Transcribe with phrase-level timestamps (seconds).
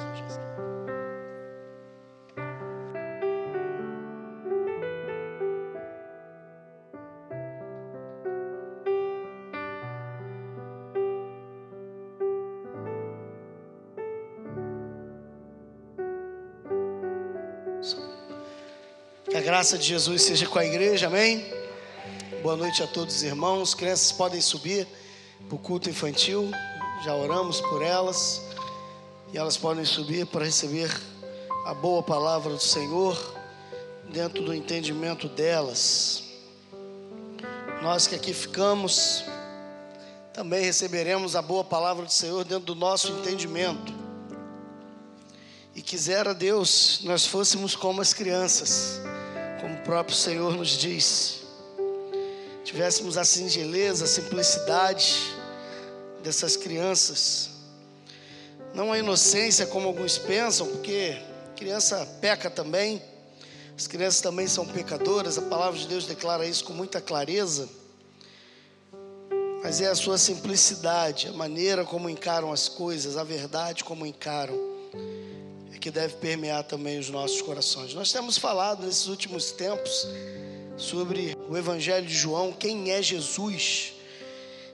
[0.00, 0.40] Jesus.
[19.28, 21.44] Que a graça de Jesus seja com a igreja, amém?
[22.42, 23.74] Boa noite a todos os irmãos.
[23.74, 24.86] Crianças podem subir
[25.48, 26.50] para o culto infantil,
[27.04, 28.45] já oramos por elas,
[29.32, 30.90] e elas podem subir para receber
[31.64, 33.16] a boa palavra do Senhor
[34.10, 36.24] dentro do entendimento delas.
[37.82, 39.24] Nós que aqui ficamos,
[40.32, 43.92] também receberemos a boa palavra do Senhor dentro do nosso entendimento.
[45.74, 49.00] E quisera Deus nós fôssemos como as crianças
[49.66, 51.40] como o próprio Senhor nos diz,
[52.62, 55.34] tivéssemos a singeleza, a simplicidade
[56.22, 57.50] dessas crianças,
[58.76, 61.16] não a inocência como alguns pensam, porque
[61.56, 63.02] criança peca também,
[63.74, 67.66] as crianças também são pecadoras, a palavra de Deus declara isso com muita clareza,
[69.62, 74.76] mas é a sua simplicidade, a maneira como encaram as coisas, a verdade como encaram
[75.80, 77.94] que deve permear também os nossos corações.
[77.94, 80.06] Nós temos falado nesses últimos tempos
[80.76, 83.94] sobre o Evangelho de João, quem é Jesus,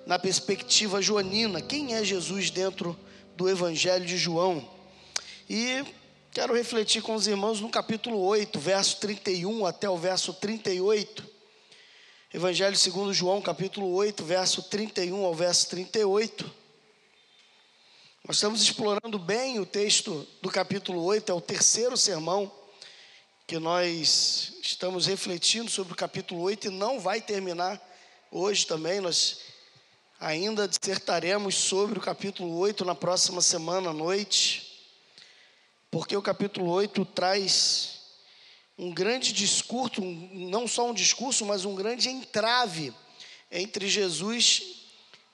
[0.06, 2.98] na perspectiva joanina, quem é Jesus dentro
[3.42, 4.64] do Evangelho de João.
[5.50, 5.84] E
[6.30, 11.28] quero refletir com os irmãos no capítulo 8, verso 31 até o verso 38.
[12.32, 16.44] Evangelho segundo João, capítulo 8, verso 31 ao verso 38.
[18.24, 22.50] Nós estamos explorando bem o texto do capítulo 8, é o terceiro sermão
[23.44, 27.82] que nós estamos refletindo sobre o capítulo 8 e não vai terminar
[28.30, 29.00] hoje também.
[29.00, 29.40] Nós
[30.22, 34.86] ainda dissertaremos sobre o capítulo 8 na próxima semana à noite,
[35.90, 38.02] porque o capítulo 8 traz
[38.78, 42.94] um grande discurso, não só um discurso, mas um grande entrave
[43.50, 44.62] entre Jesus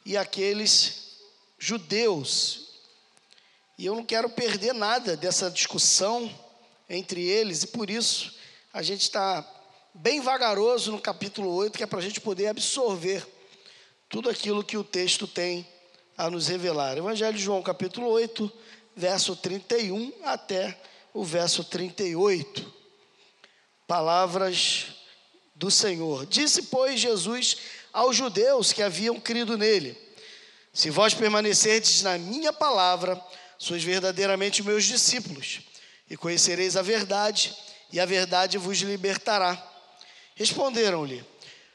[0.06, 1.18] e aqueles
[1.58, 2.68] judeus.
[3.76, 6.34] E eu não quero perder nada dessa discussão
[6.88, 8.34] entre eles, e por isso
[8.72, 9.46] a gente está
[9.92, 13.37] bem vagaroso no capítulo 8, que é para a gente poder absorver
[14.08, 15.66] tudo aquilo que o texto tem
[16.16, 16.96] a nos revelar.
[16.96, 18.50] Evangelho de João, capítulo 8,
[18.96, 20.80] verso 31 até
[21.12, 22.74] o verso 38.
[23.86, 24.86] Palavras
[25.54, 26.24] do Senhor.
[26.26, 27.58] Disse, pois, Jesus
[27.92, 29.96] aos judeus que haviam crido nele:
[30.72, 33.20] Se vós permanecerdes na minha palavra,
[33.58, 35.60] sois verdadeiramente meus discípulos,
[36.08, 37.54] e conhecereis a verdade,
[37.92, 39.62] e a verdade vos libertará.
[40.34, 41.24] Responderam-lhe: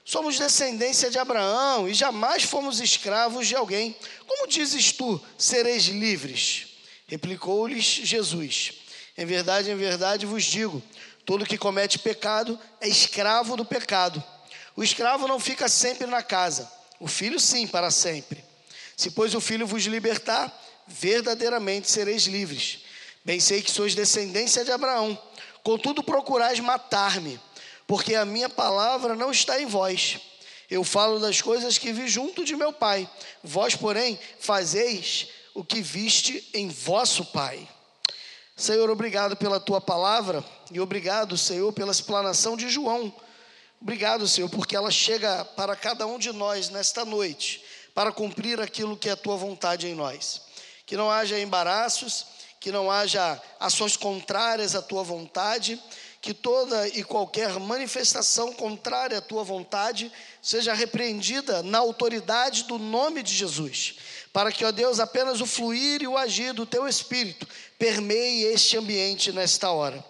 [0.05, 3.95] Somos descendência de Abraão e jamais fomos escravos de alguém.
[4.27, 6.67] Como dizes tu, sereis livres?
[7.07, 8.73] Replicou-lhes Jesus:
[9.17, 10.83] Em verdade, em verdade vos digo:
[11.25, 14.21] todo que comete pecado é escravo do pecado.
[14.75, 16.69] O escravo não fica sempre na casa,
[16.99, 18.43] o filho sim, para sempre.
[18.97, 20.51] Se, pois, o filho vos libertar,
[20.87, 22.79] verdadeiramente sereis livres.
[23.23, 25.17] Bem sei que sois descendência de Abraão,
[25.63, 27.39] contudo procurais matar-me,
[27.87, 30.19] porque a minha palavra não está em vós.
[30.69, 33.09] Eu falo das coisas que vi junto de meu pai,
[33.43, 37.67] vós, porém, fazeis o que viste em vosso pai.
[38.55, 43.13] Senhor, obrigado pela tua palavra e obrigado, Senhor, pela explanação de João.
[43.81, 48.97] Obrigado, Senhor, porque ela chega para cada um de nós nesta noite, para cumprir aquilo
[48.97, 50.41] que é a tua vontade em nós
[50.85, 52.25] que não haja embaraços,
[52.59, 55.81] que não haja ações contrárias à tua vontade,
[56.23, 60.09] que toda e qualquer manifestação contrária à tua vontade
[60.41, 63.95] seja repreendida na autoridade do nome de Jesus,
[64.31, 67.45] para que, ó Deus, apenas o fluir e o agir do teu Espírito
[67.77, 70.01] permeie este ambiente nesta hora.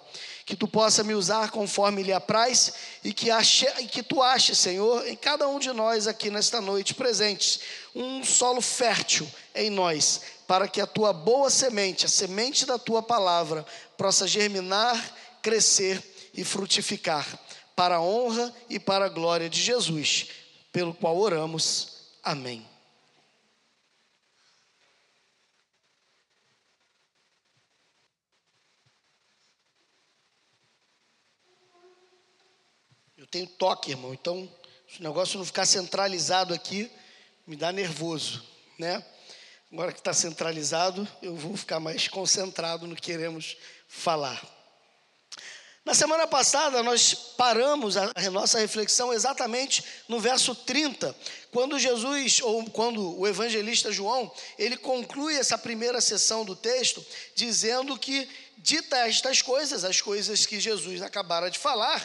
[0.46, 4.60] Que tu possa me usar conforme lhe apraz e que, ache, e que tu aches,
[4.60, 7.60] Senhor, em cada um de nós aqui nesta noite presentes,
[7.96, 13.02] um solo fértil em nós, para que a tua boa semente, a semente da tua
[13.02, 13.66] palavra,
[13.98, 16.02] possa germinar, crescer
[16.34, 17.38] e frutificar,
[17.76, 20.28] para a honra e para a glória de Jesus,
[20.72, 22.08] pelo qual oramos.
[22.24, 22.66] Amém.
[33.18, 34.50] Eu tenho toque, irmão, então,
[34.88, 36.90] se o negócio não ficar centralizado aqui,
[37.46, 38.44] me dá nervoso,
[38.80, 39.04] né?
[39.72, 43.58] Agora que está centralizado, eu vou ficar mais concentrado no que queremos
[43.88, 44.63] falar.
[45.86, 51.14] Na semana passada, nós paramos a nossa reflexão exatamente no verso 30,
[51.52, 57.98] quando Jesus, ou quando o evangelista João, ele conclui essa primeira sessão do texto, dizendo
[57.98, 62.02] que, dita estas coisas, as coisas que Jesus acabara de falar,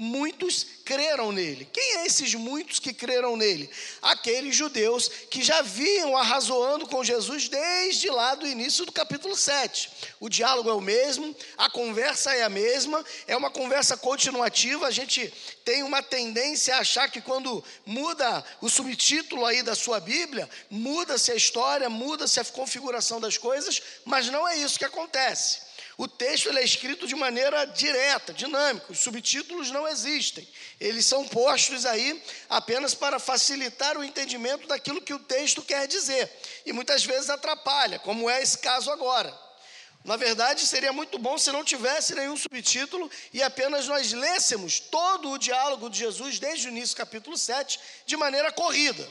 [0.00, 1.68] muitos creram nele.
[1.70, 3.68] Quem é esses muitos que creram nele?
[4.00, 9.90] Aqueles judeus que já vinham arrazoando com Jesus desde lá do início do capítulo 7.
[10.18, 14.86] O diálogo é o mesmo, a conversa é a mesma, é uma conversa continuativa.
[14.86, 15.30] A gente
[15.66, 21.30] tem uma tendência a achar que quando muda o subtítulo aí da sua Bíblia, muda-se
[21.30, 25.69] a história, muda-se a configuração das coisas, mas não é isso que acontece.
[26.00, 28.90] O texto é escrito de maneira direta, dinâmica.
[28.90, 30.48] Os subtítulos não existem.
[30.80, 36.32] Eles são postos aí apenas para facilitar o entendimento daquilo que o texto quer dizer.
[36.64, 39.30] E muitas vezes atrapalha, como é esse caso agora.
[40.02, 45.30] Na verdade, seria muito bom se não tivesse nenhum subtítulo e apenas nós lêssemos todo
[45.30, 49.06] o diálogo de Jesus desde o início, capítulo 7, de maneira corrida.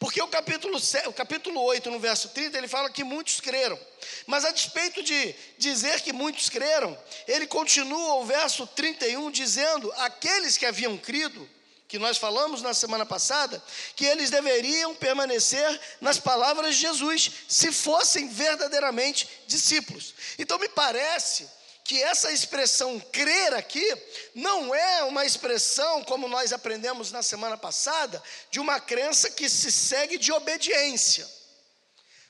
[0.00, 3.78] Porque o capítulo, o capítulo 8, no verso 30, ele fala que muitos creram.
[4.26, 6.98] Mas a despeito de dizer que muitos creram,
[7.28, 11.46] ele continua o verso 31 dizendo: aqueles que haviam crido,
[11.86, 13.62] que nós falamos na semana passada,
[13.94, 20.14] que eles deveriam permanecer nas palavras de Jesus, se fossem verdadeiramente discípulos.
[20.38, 21.46] Então me parece
[21.90, 23.84] que essa expressão crer aqui
[24.32, 29.72] não é uma expressão, como nós aprendemos na semana passada, de uma crença que se
[29.72, 31.28] segue de obediência.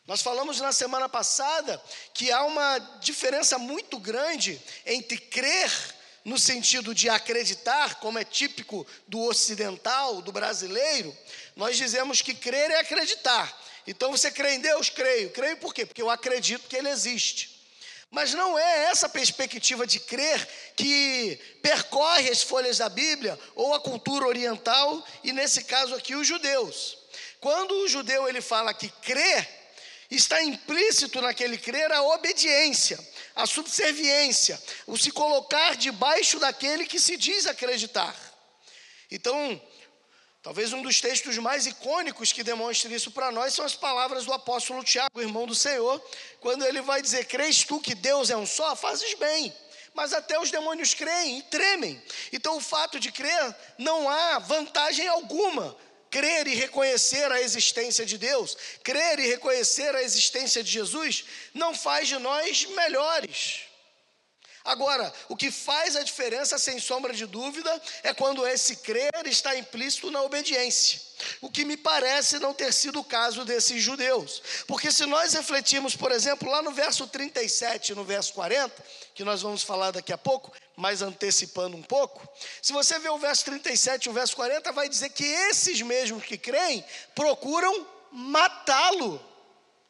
[0.06, 1.78] Nós falamos na semana passada
[2.14, 5.70] que há uma diferença muito grande entre crer
[6.24, 11.14] no sentido de acreditar, como é típico do ocidental, do brasileiro,
[11.54, 13.54] nós dizemos que crer é acreditar.
[13.86, 14.88] Então você crê em Deus?
[14.88, 15.28] Creio.
[15.32, 15.84] Creio por quê?
[15.84, 17.49] Porque eu acredito que Ele existe.
[18.10, 23.80] Mas não é essa perspectiva de crer que percorre as folhas da Bíblia ou a
[23.80, 26.98] cultura oriental e nesse caso aqui os judeus.
[27.40, 29.46] Quando o judeu ele fala que crê,
[30.10, 32.98] está implícito naquele crer a obediência,
[33.34, 38.14] a subserviência, o se colocar debaixo daquele que se diz acreditar.
[39.08, 39.60] Então,
[40.42, 44.32] Talvez um dos textos mais icônicos que demonstre isso para nós são as palavras do
[44.32, 46.02] apóstolo Tiago, irmão do Senhor,
[46.40, 48.74] quando ele vai dizer: Crês tu que Deus é um só?
[48.74, 49.54] Fazes bem.
[49.92, 52.02] Mas até os demônios creem e tremem.
[52.32, 55.76] Então, o fato de crer, não há vantagem alguma.
[56.08, 61.72] Crer e reconhecer a existência de Deus, crer e reconhecer a existência de Jesus, não
[61.74, 63.69] faz de nós melhores.
[64.64, 69.56] Agora, o que faz a diferença, sem sombra de dúvida, é quando esse crer está
[69.56, 71.00] implícito na obediência.
[71.40, 74.42] O que me parece não ter sido o caso desses judeus.
[74.66, 78.84] Porque se nós refletirmos, por exemplo, lá no verso 37 e no verso 40,
[79.14, 82.26] que nós vamos falar daqui a pouco, mas antecipando um pouco,
[82.62, 86.24] se você ver o verso 37 e o verso 40, vai dizer que esses mesmos
[86.24, 86.84] que creem
[87.14, 89.24] procuram matá-lo.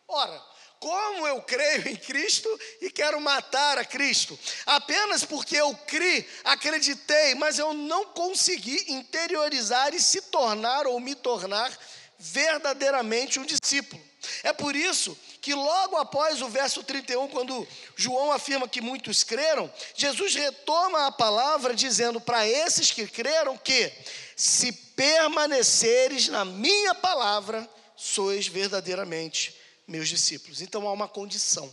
[0.06, 0.49] Ora,
[0.80, 2.48] como eu creio em Cristo
[2.80, 4.36] e quero matar a Cristo.
[4.64, 11.14] Apenas porque eu criei, acreditei, mas eu não consegui interiorizar e se tornar ou me
[11.14, 11.70] tornar
[12.18, 14.02] verdadeiramente um discípulo.
[14.42, 19.70] É por isso que logo após o verso 31, quando João afirma que muitos creram,
[19.94, 23.92] Jesus retoma a palavra dizendo para esses que creram que
[24.34, 29.59] se permaneceres na minha palavra, sois verdadeiramente
[29.90, 30.62] meus discípulos.
[30.62, 31.70] Então há uma condição.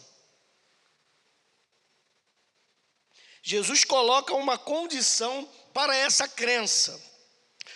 [3.43, 6.99] Jesus coloca uma condição para essa crença.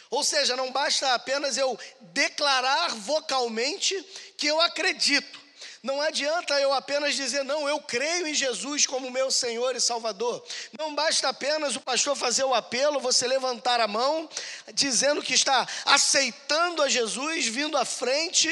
[0.09, 3.95] Ou seja, não basta apenas eu declarar vocalmente
[4.35, 5.39] que eu acredito.
[5.83, 10.43] Não adianta eu apenas dizer, não, eu creio em Jesus como meu Senhor e Salvador.
[10.77, 14.29] Não basta apenas o pastor fazer o apelo, você levantar a mão,
[14.73, 18.49] dizendo que está aceitando a Jesus, vindo à frente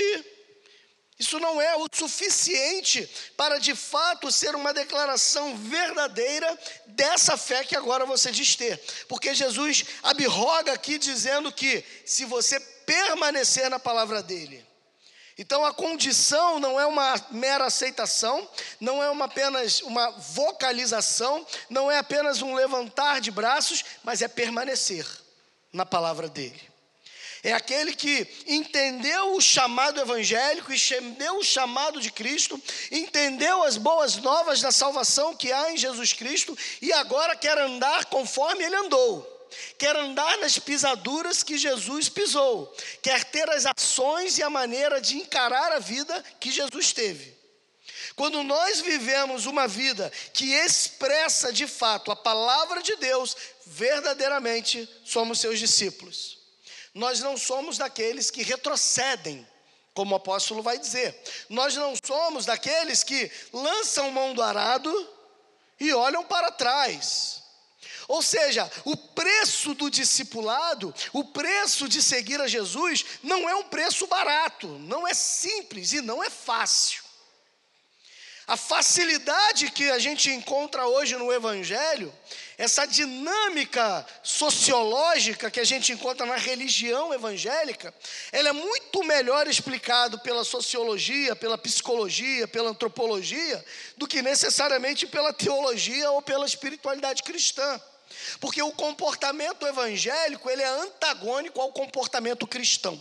[1.19, 6.57] isso não é o suficiente para de fato ser uma declaração verdadeira
[6.87, 8.81] dessa fé que agora você diz ter.
[9.09, 14.65] Porque Jesus abroga aqui dizendo que se você permanecer na palavra dele.
[15.37, 18.49] Então a condição não é uma mera aceitação,
[18.79, 24.27] não é uma apenas uma vocalização, não é apenas um levantar de braços, mas é
[24.29, 25.05] permanecer
[25.73, 26.68] na palavra dele.
[27.41, 34.17] É aquele que entendeu o chamado evangélico, entendeu o chamado de Cristo, entendeu as boas
[34.17, 39.37] novas da salvação que há em Jesus Cristo e agora quer andar conforme ele andou.
[39.77, 45.17] Quer andar nas pisaduras que Jesus pisou, quer ter as ações e a maneira de
[45.17, 47.39] encarar a vida que Jesus teve.
[48.15, 55.39] Quando nós vivemos uma vida que expressa de fato a palavra de Deus, verdadeiramente somos
[55.39, 56.38] seus discípulos.
[56.93, 59.47] Nós não somos daqueles que retrocedem,
[59.93, 61.15] como o apóstolo vai dizer.
[61.49, 64.91] Nós não somos daqueles que lançam mão do arado
[65.79, 67.39] e olham para trás.
[68.07, 73.63] Ou seja, o preço do discipulado, o preço de seguir a Jesus, não é um
[73.63, 77.03] preço barato, não é simples e não é fácil.
[78.47, 82.11] A facilidade que a gente encontra hoje no Evangelho,
[82.59, 87.93] essa dinâmica sociológica que a gente encontra na religião evangélica,
[88.33, 95.31] ela é muito melhor explicado pela sociologia, pela psicologia, pela antropologia, do que necessariamente pela
[95.31, 97.81] teologia ou pela espiritualidade cristã.
[98.41, 102.99] Porque o comportamento evangélico, ele é antagônico ao comportamento cristão.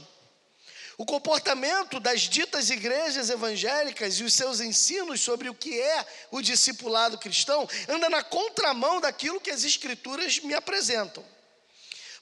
[0.98, 6.42] O comportamento das ditas igrejas evangélicas e os seus ensinos sobre o que é o
[6.42, 11.24] discipulado cristão anda na contramão daquilo que as escrituras me apresentam.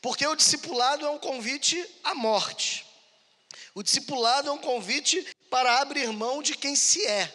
[0.03, 2.85] Porque o discipulado é um convite à morte.
[3.75, 7.35] O discipulado é um convite para abrir mão de quem se é.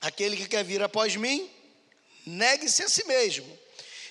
[0.00, 1.50] Aquele que quer vir após mim,
[2.24, 3.58] negue-se a si mesmo.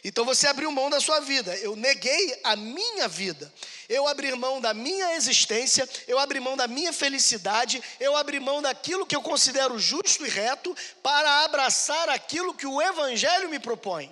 [0.03, 1.55] Então você abriu mão da sua vida.
[1.57, 3.51] Eu neguei a minha vida.
[3.87, 8.61] Eu abri mão da minha existência, eu abri mão da minha felicidade, eu abri mão
[8.61, 14.09] daquilo que eu considero justo e reto para abraçar aquilo que o Evangelho me propõe.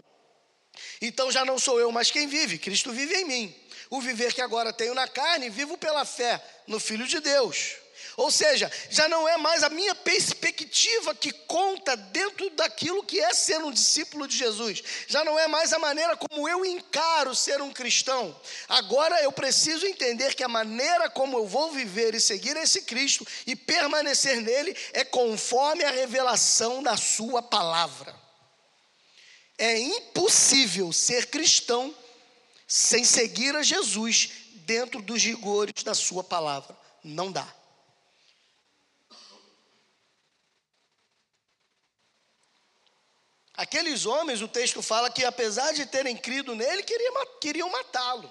[1.02, 3.56] Então já não sou eu mais quem vive, Cristo vive em mim.
[3.90, 7.81] O viver que agora tenho na carne, vivo pela fé no Filho de Deus.
[8.18, 13.34] Ou seja, já não é mais a minha perspectiva que conta dentro daquilo que é
[13.34, 14.84] ser um discípulo de Jesus.
[15.08, 18.36] Já não é mais a maneira como eu encaro ser um cristão.
[18.68, 23.26] Agora eu preciso entender que a maneira como eu vou viver e seguir esse Cristo
[23.48, 28.16] e permanecer nele é conforme a revelação da Sua palavra.
[29.58, 31.96] É impossível ser cristão
[32.68, 34.30] sem seguir a Jesus
[34.66, 36.76] dentro dos rigores da Sua palavra.
[37.04, 37.61] Não dá.
[43.62, 46.82] Aqueles homens, o texto fala que apesar de terem crido nele,
[47.40, 48.28] queriam matá-lo.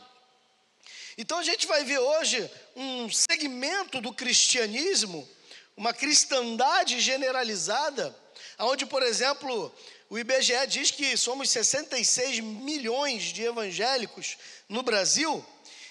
[1.16, 5.28] Então a gente vai ver hoje um segmento do cristianismo,
[5.76, 8.12] uma cristandade generalizada,
[8.58, 9.72] onde, por exemplo,
[10.08, 14.36] o IBGE diz que somos 66 milhões de evangélicos
[14.68, 15.46] no Brasil,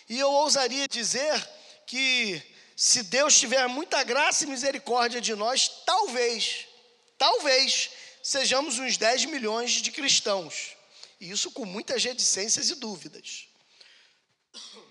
[0.10, 1.50] e eu ousaria dizer
[1.86, 2.44] que
[2.76, 6.68] se Deus tiver muita graça e misericórdia de nós, talvez,
[7.18, 7.90] talvez
[8.30, 10.78] sejamos uns 10 milhões de cristãos.
[11.20, 13.48] E isso com muitas reticências e dúvidas.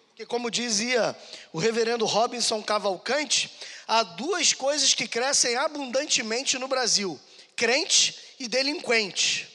[0.09, 1.16] Porque, como dizia
[1.52, 3.49] o reverendo Robinson Cavalcante,
[3.87, 7.18] há duas coisas que crescem abundantemente no Brasil:
[7.54, 9.47] crente e delinquente.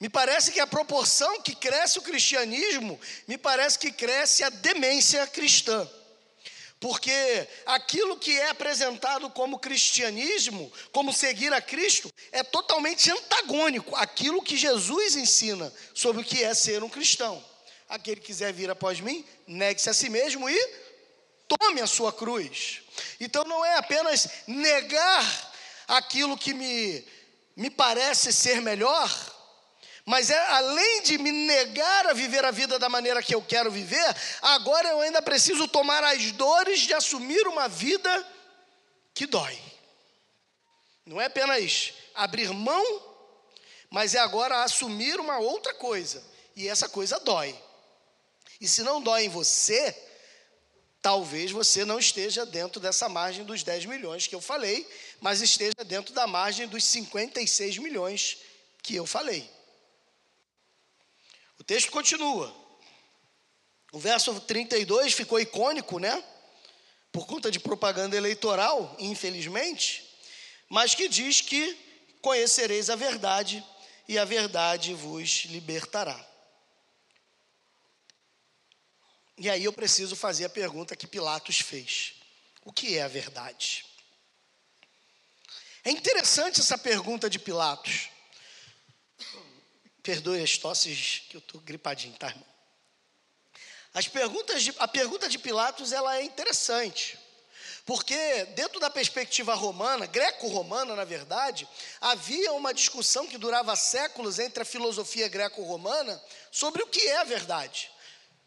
[0.00, 2.98] Me parece que a proporção que cresce o cristianismo,
[3.28, 5.88] me parece que cresce a demência cristã.
[6.78, 14.42] Porque aquilo que é apresentado como cristianismo, como seguir a Cristo, é totalmente antagônico àquilo
[14.42, 17.42] que Jesus ensina sobre o que é ser um cristão.
[17.88, 20.74] Aquele que quiser vir após mim, negue-se a si mesmo e
[21.48, 22.82] tome a sua cruz.
[23.20, 25.54] Então não é apenas negar
[25.88, 27.06] aquilo que me,
[27.56, 29.35] me parece ser melhor,
[30.06, 33.72] mas é além de me negar a viver a vida da maneira que eu quero
[33.72, 38.24] viver, agora eu ainda preciso tomar as dores de assumir uma vida
[39.12, 39.60] que dói.
[41.04, 43.02] Não é apenas abrir mão,
[43.90, 46.22] mas é agora assumir uma outra coisa,
[46.54, 47.60] e essa coisa dói.
[48.60, 49.92] E se não dói em você,
[51.02, 54.88] talvez você não esteja dentro dessa margem dos 10 milhões que eu falei,
[55.20, 58.38] mas esteja dentro da margem dos 56 milhões
[58.82, 59.55] que eu falei.
[61.58, 62.54] O texto continua.
[63.92, 66.22] O verso 32 ficou icônico, né?
[67.10, 70.04] Por conta de propaganda eleitoral, infelizmente,
[70.68, 71.76] mas que diz que
[72.20, 73.64] conhecereis a verdade
[74.08, 76.24] e a verdade vos libertará.
[79.38, 82.14] E aí eu preciso fazer a pergunta que Pilatos fez:
[82.64, 83.84] O que é a verdade?
[85.84, 88.08] É interessante essa pergunta de Pilatos.
[90.06, 92.46] Perdoe as tosses que eu estou gripadinho, tá, irmão?
[93.92, 97.18] As perguntas de, a pergunta de Pilatos ela é interessante.
[97.84, 101.68] Porque, dentro da perspectiva romana, greco-romana, na verdade,
[102.00, 106.22] havia uma discussão que durava séculos entre a filosofia greco-romana
[106.52, 107.90] sobre o que é a verdade.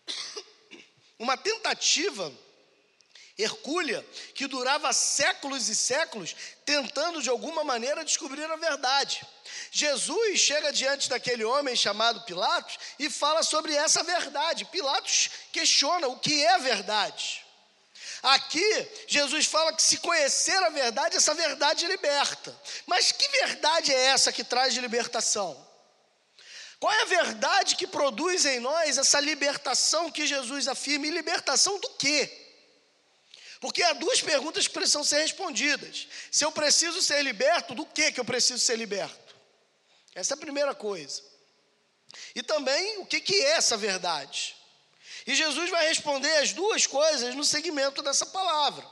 [1.19, 2.31] Uma tentativa
[3.39, 4.05] hercúlea,
[4.35, 9.25] que durava séculos e séculos tentando de alguma maneira descobrir a verdade.
[9.71, 14.65] Jesus chega diante daquele homem chamado Pilatos e fala sobre essa verdade.
[14.65, 17.45] Pilatos questiona o que é verdade.
[18.21, 22.53] Aqui, Jesus fala que se conhecer a verdade, essa verdade liberta.
[22.85, 25.67] Mas que verdade é essa que traz de libertação?
[26.77, 31.07] Qual é a verdade que produz em nós essa libertação que Jesus afirma?
[31.07, 32.48] E libertação do quê?
[33.59, 36.07] Porque há duas perguntas que precisam ser respondidas.
[36.31, 39.35] Se eu preciso ser liberto, do que que eu preciso ser liberto?
[40.15, 41.21] Essa é a primeira coisa.
[42.33, 44.55] E também o que, que é essa verdade?
[45.27, 48.85] E Jesus vai responder as duas coisas no segmento dessa palavra.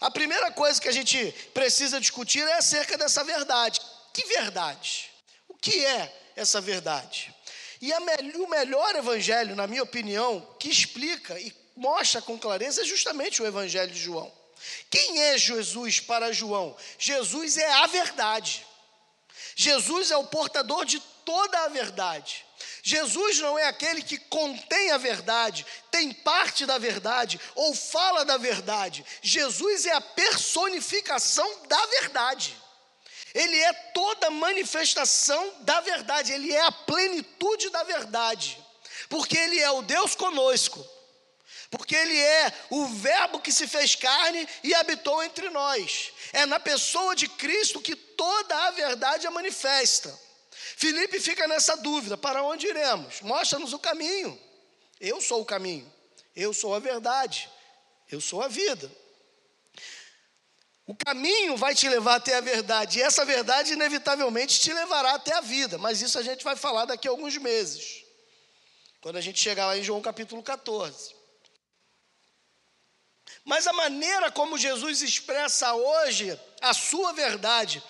[0.00, 3.80] A primeira coisa que a gente precisa discutir é acerca dessa verdade.
[4.12, 5.10] Que verdade?
[5.48, 7.34] O que é essa verdade?
[7.80, 12.84] E me o melhor evangelho, na minha opinião, que explica e mostra com clareza é
[12.84, 14.32] justamente o evangelho de João.
[14.90, 16.76] Quem é Jesus para João?
[16.98, 18.66] Jesus é a verdade.
[19.56, 22.44] Jesus é o portador de toda a verdade.
[22.82, 28.36] Jesus não é aquele que contém a verdade, tem parte da verdade ou fala da
[28.36, 29.04] verdade.
[29.22, 32.56] Jesus é a personificação da verdade.
[33.34, 38.58] Ele é toda manifestação da verdade, ele é a plenitude da verdade,
[39.08, 40.86] porque ele é o Deus conosco,
[41.72, 46.12] porque ele é o Verbo que se fez carne e habitou entre nós.
[46.30, 50.16] É na pessoa de Cristo que toda a verdade é manifesta.
[50.76, 53.22] Filipe fica nessa dúvida: para onde iremos?
[53.22, 54.38] Mostra-nos o caminho.
[55.00, 55.90] Eu sou o caminho,
[56.36, 57.48] eu sou a verdade,
[58.10, 58.90] eu sou a vida.
[60.86, 65.32] O caminho vai te levar até a verdade, e essa verdade, inevitavelmente, te levará até
[65.34, 68.04] a vida, mas isso a gente vai falar daqui a alguns meses,
[69.00, 71.21] quando a gente chegar lá em João capítulo 14.
[73.44, 77.82] Mas a maneira como Jesus expressa hoje a sua verdade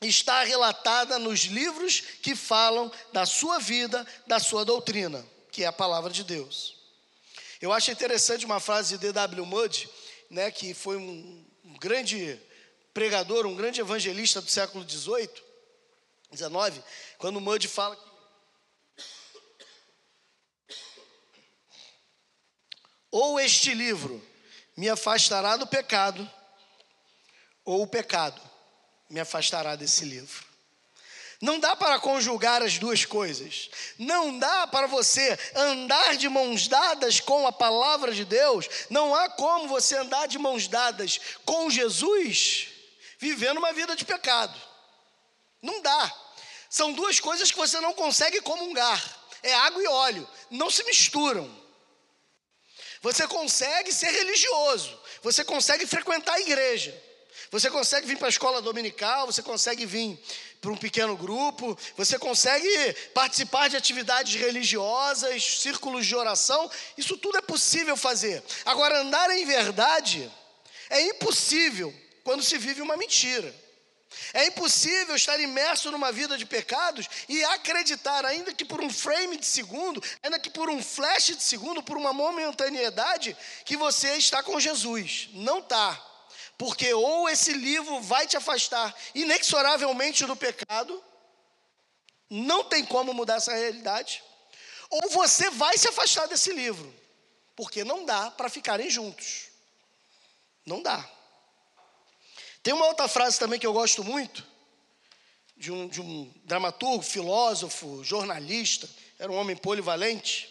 [0.00, 5.72] está relatada nos livros que falam da sua vida, da sua doutrina, que é a
[5.72, 6.76] palavra de Deus.
[7.60, 9.44] Eu acho interessante uma frase de D.W.
[9.44, 9.88] Mudd,
[10.30, 12.40] né, que foi um, um grande
[12.94, 15.30] pregador, um grande evangelista do século XVIII,
[16.34, 16.82] XIX,
[17.18, 18.10] quando Mudd fala que
[23.10, 24.24] ou este livro
[24.80, 26.28] me afastará do pecado,
[27.66, 28.40] ou o pecado
[29.10, 30.42] me afastará desse livro.
[31.38, 33.68] Não dá para conjugar as duas coisas.
[33.98, 38.70] Não dá para você andar de mãos dadas com a palavra de Deus.
[38.88, 42.68] Não há como você andar de mãos dadas com Jesus
[43.18, 44.58] vivendo uma vida de pecado.
[45.60, 46.14] Não dá.
[46.70, 49.02] São duas coisas que você não consegue comungar.
[49.42, 50.28] É água e óleo.
[50.50, 51.59] Não se misturam.
[53.00, 54.98] Você consegue ser religioso.
[55.22, 56.94] Você consegue frequentar a igreja.
[57.50, 60.18] Você consegue vir para a escola dominical, você consegue vir
[60.60, 62.68] para um pequeno grupo, você consegue
[63.12, 68.42] participar de atividades religiosas, círculos de oração, isso tudo é possível fazer.
[68.64, 70.30] Agora, andar em verdade
[70.90, 73.52] é impossível quando se vive uma mentira.
[74.32, 79.36] É impossível estar imerso numa vida de pecados e acreditar, ainda que por um frame
[79.36, 84.42] de segundo, ainda que por um flash de segundo, por uma momentaneidade, que você está
[84.42, 85.28] com Jesus.
[85.32, 86.00] Não está.
[86.58, 91.02] Porque ou esse livro vai te afastar inexoravelmente do pecado,
[92.28, 94.22] não tem como mudar essa realidade,
[94.90, 96.94] ou você vai se afastar desse livro,
[97.56, 99.48] porque não dá para ficarem juntos.
[100.66, 101.08] Não dá.
[102.62, 104.46] Tem uma outra frase também que eu gosto muito,
[105.56, 110.48] de um, de um dramaturgo, filósofo, jornalista, era um homem polivalente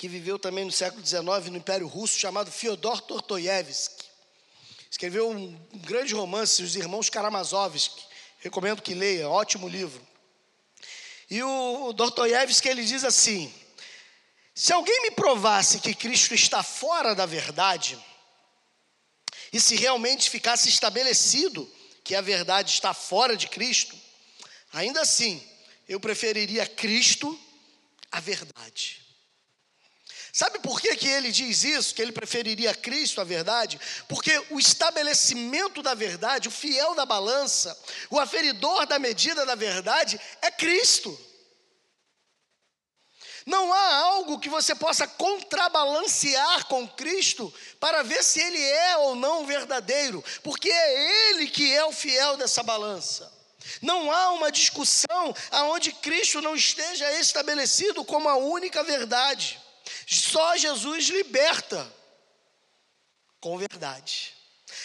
[0.00, 4.06] que viveu também no século XIX no Império Russo, chamado Fyodor Tortoyevsky.
[4.90, 8.02] Escreveu um grande romance, Os Irmãos Karamazovsky.
[8.38, 10.00] Recomendo que leia, ótimo livro.
[11.30, 13.52] E o Dostoiévski ele diz assim:
[14.54, 17.98] se alguém me provasse que Cristo está fora da verdade,
[19.52, 21.70] e se realmente ficasse estabelecido
[22.04, 23.96] que a verdade está fora de Cristo,
[24.72, 25.42] ainda assim
[25.88, 27.38] eu preferiria Cristo
[28.10, 29.00] à verdade.
[30.32, 31.94] Sabe por que, que ele diz isso?
[31.94, 33.80] Que ele preferiria Cristo à verdade?
[34.08, 37.76] Porque o estabelecimento da verdade, o fiel da balança,
[38.08, 41.18] o aferidor da medida da verdade é Cristo.
[43.50, 49.16] Não há algo que você possa contrabalancear com Cristo para ver se ele é ou
[49.16, 53.30] não verdadeiro, porque é ele que é o fiel dessa balança.
[53.82, 59.60] Não há uma discussão aonde Cristo não esteja estabelecido como a única verdade.
[60.06, 61.92] Só Jesus liberta.
[63.40, 64.32] Com verdade.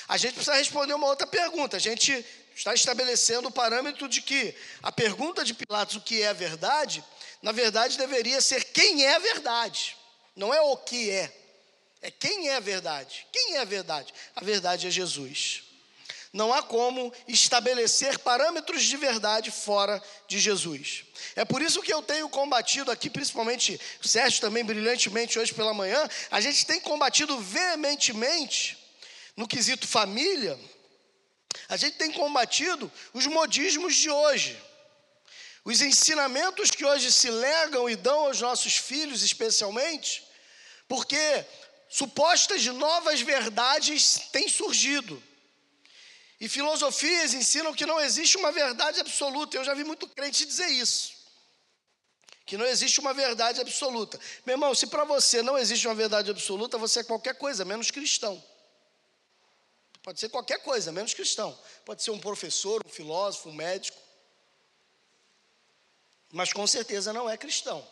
[0.07, 1.77] A gente precisa responder uma outra pergunta.
[1.77, 2.25] A gente
[2.55, 7.03] está estabelecendo o parâmetro de que a pergunta de Pilatos, o que é verdade,
[7.45, 9.95] na verdade deveria ser quem é a verdade.
[10.35, 11.31] Não é o que é.
[12.01, 13.27] É quem é a verdade.
[13.31, 14.11] Quem é a verdade?
[14.35, 15.61] A verdade é Jesus.
[16.33, 21.03] Não há como estabelecer parâmetros de verdade fora de Jesus.
[21.35, 25.71] É por isso que eu tenho combatido aqui, principalmente o Sérgio também brilhantemente hoje pela
[25.71, 28.75] manhã, a gente tem combatido veementemente
[29.37, 30.59] no quesito família,
[31.69, 34.59] a gente tem combatido os modismos de hoje.
[35.65, 40.23] Os ensinamentos que hoje se legam e dão aos nossos filhos, especialmente,
[40.87, 41.43] porque
[41.89, 45.21] supostas novas verdades têm surgido.
[46.39, 49.57] E filosofias ensinam que não existe uma verdade absoluta.
[49.57, 51.15] Eu já vi muito crente dizer isso.
[52.45, 54.19] Que não existe uma verdade absoluta.
[54.45, 57.89] Meu irmão, se para você não existe uma verdade absoluta, você é qualquer coisa, menos
[57.89, 58.43] cristão.
[60.03, 61.57] Pode ser qualquer coisa, menos cristão.
[61.83, 64.04] Pode ser um professor, um filósofo, um médico.
[66.35, 67.87] Mas com certeza não é cristão.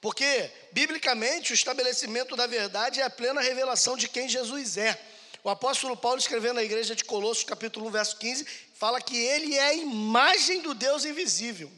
[0.00, 5.00] Porque, biblicamente, o estabelecimento da verdade é a plena revelação de quem Jesus é.
[5.44, 9.54] O apóstolo Paulo, escrevendo na igreja de Colossos, capítulo 1, verso 15, fala que ele
[9.56, 11.70] é a imagem do Deus invisível.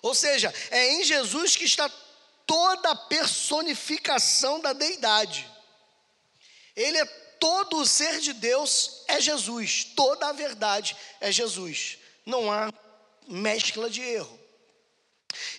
[0.00, 1.90] Ou seja, é em Jesus que está
[2.46, 5.46] toda a personificação da deidade.
[6.74, 7.04] Ele é
[7.38, 9.84] todo o ser de Deus, é Jesus.
[9.94, 11.98] Toda a verdade é Jesus.
[12.24, 12.72] Não há
[13.30, 14.38] mescla de erro.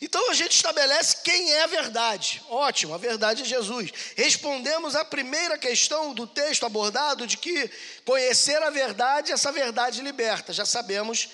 [0.01, 2.43] Então a gente estabelece quem é a verdade.
[2.49, 3.91] Ótimo, a verdade é Jesus.
[4.15, 7.69] Respondemos à primeira questão do texto abordado de que
[8.05, 10.51] conhecer a verdade, essa verdade liberta.
[10.51, 11.29] Já sabemos,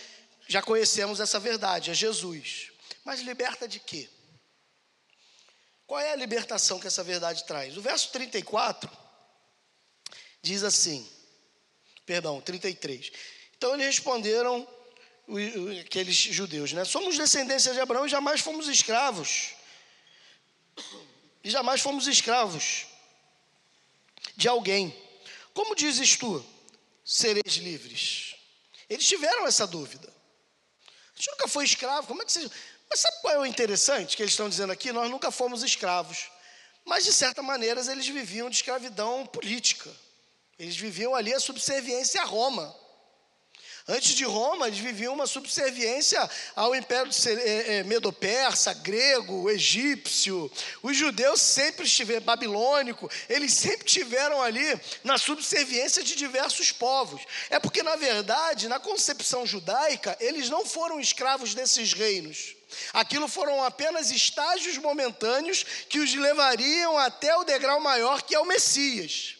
[0.47, 2.71] já conhecemos essa verdade, é Jesus.
[3.03, 4.09] Mas liberta de quê?
[5.87, 7.77] Qual é a libertação que essa verdade traz?
[7.77, 8.91] O verso 34
[10.41, 11.09] diz assim,
[12.05, 13.11] perdão, 33.
[13.55, 14.67] Então eles responderam
[15.81, 16.85] aqueles judeus, né?
[16.85, 19.49] Somos descendência de Abraão e jamais fomos escravos.
[21.43, 22.85] E jamais fomos escravos
[24.35, 24.95] de alguém.
[25.53, 26.45] Como dizes tu,
[27.03, 28.35] sereis livres?
[28.89, 30.07] Eles tiveram essa dúvida.
[30.07, 32.49] A gente nunca foi escravo, como é que você.
[32.89, 34.91] Mas sabe qual é o interessante que eles estão dizendo aqui?
[34.91, 36.29] Nós nunca fomos escravos.
[36.85, 39.93] Mas, de certa maneira, eles viviam de escravidão política.
[40.57, 42.73] Eles viviam ali a subserviência a Roma.
[43.89, 50.51] Antes de Roma, eles viviam uma subserviência ao império é, é, medo-persa, grego, egípcio.
[50.83, 57.21] Os judeus sempre estiveram, babilônico, eles sempre tiveram ali na subserviência de diversos povos.
[57.49, 62.57] É porque, na verdade, na concepção judaica, eles não foram escravos desses reinos.
[62.91, 68.45] Aquilo foram apenas estágios momentâneos que os levariam até o degrau maior, que é o
[68.45, 69.36] Messias.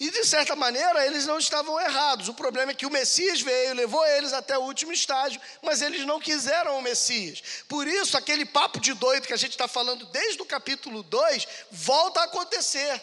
[0.00, 2.26] E de certa maneira eles não estavam errados.
[2.26, 6.06] O problema é que o Messias veio, levou eles até o último estágio, mas eles
[6.06, 7.42] não quiseram o Messias.
[7.68, 11.46] Por isso, aquele papo de doido que a gente está falando desde o capítulo 2
[11.70, 13.02] volta a acontecer.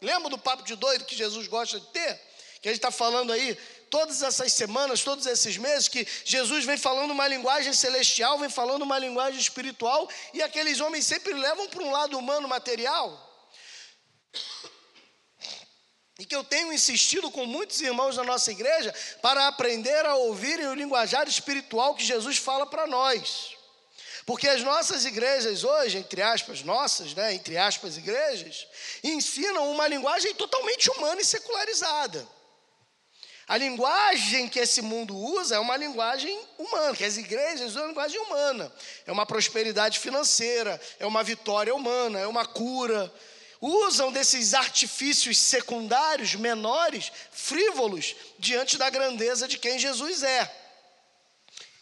[0.00, 2.20] Lembra do papo de doido que Jesus gosta de ter?
[2.60, 3.56] Que a gente está falando aí
[3.88, 8.82] todas essas semanas, todos esses meses, que Jesus vem falando uma linguagem celestial, vem falando
[8.82, 13.30] uma linguagem espiritual, e aqueles homens sempre levam para um lado humano material
[16.18, 20.66] e que eu tenho insistido com muitos irmãos da nossa igreja para aprender a ouvirem
[20.66, 23.56] o linguajar espiritual que Jesus fala para nós.
[24.24, 28.68] Porque as nossas igrejas hoje, entre aspas, nossas, né, entre aspas, igrejas,
[29.02, 32.28] ensinam uma linguagem totalmente humana e secularizada.
[33.48, 37.88] A linguagem que esse mundo usa é uma linguagem humana, que as igrejas usam uma
[37.88, 38.72] linguagem humana.
[39.04, 43.12] É uma prosperidade financeira, é uma vitória humana, é uma cura,
[43.62, 50.52] usam desses artifícios secundários, menores, frívolos, diante da grandeza de quem Jesus é.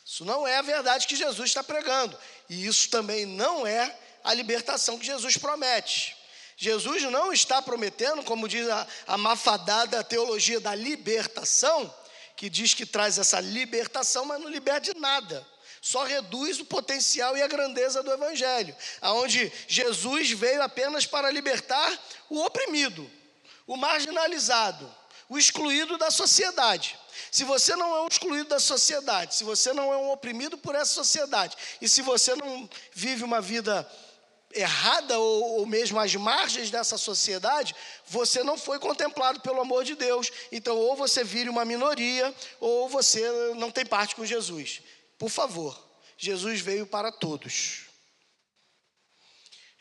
[0.04, 2.16] Isso não é a verdade que Jesus está pregando.
[2.50, 6.14] E isso também não é a libertação que Jesus promete.
[6.56, 11.92] Jesus não está prometendo, como diz a, a mafadada teologia da libertação,
[12.36, 15.46] que diz que traz essa libertação, mas não liberta de nada
[15.80, 21.98] só reduz o potencial e a grandeza do Evangelho, aonde Jesus veio apenas para libertar
[22.28, 23.10] o oprimido,
[23.66, 24.94] o marginalizado,
[25.28, 26.98] o excluído da sociedade.
[27.30, 30.74] Se você não é um excluído da sociedade, se você não é um oprimido por
[30.74, 33.88] essa sociedade, e se você não vive uma vida
[34.52, 37.74] errada ou, ou, mesmo às margens dessa sociedade,
[38.06, 40.30] você não foi contemplado pelo amor de Deus.
[40.50, 43.22] Então, ou você vire uma minoria, ou você
[43.54, 44.82] não tem parte com Jesus.
[45.20, 45.78] Por favor,
[46.16, 47.82] Jesus veio para todos.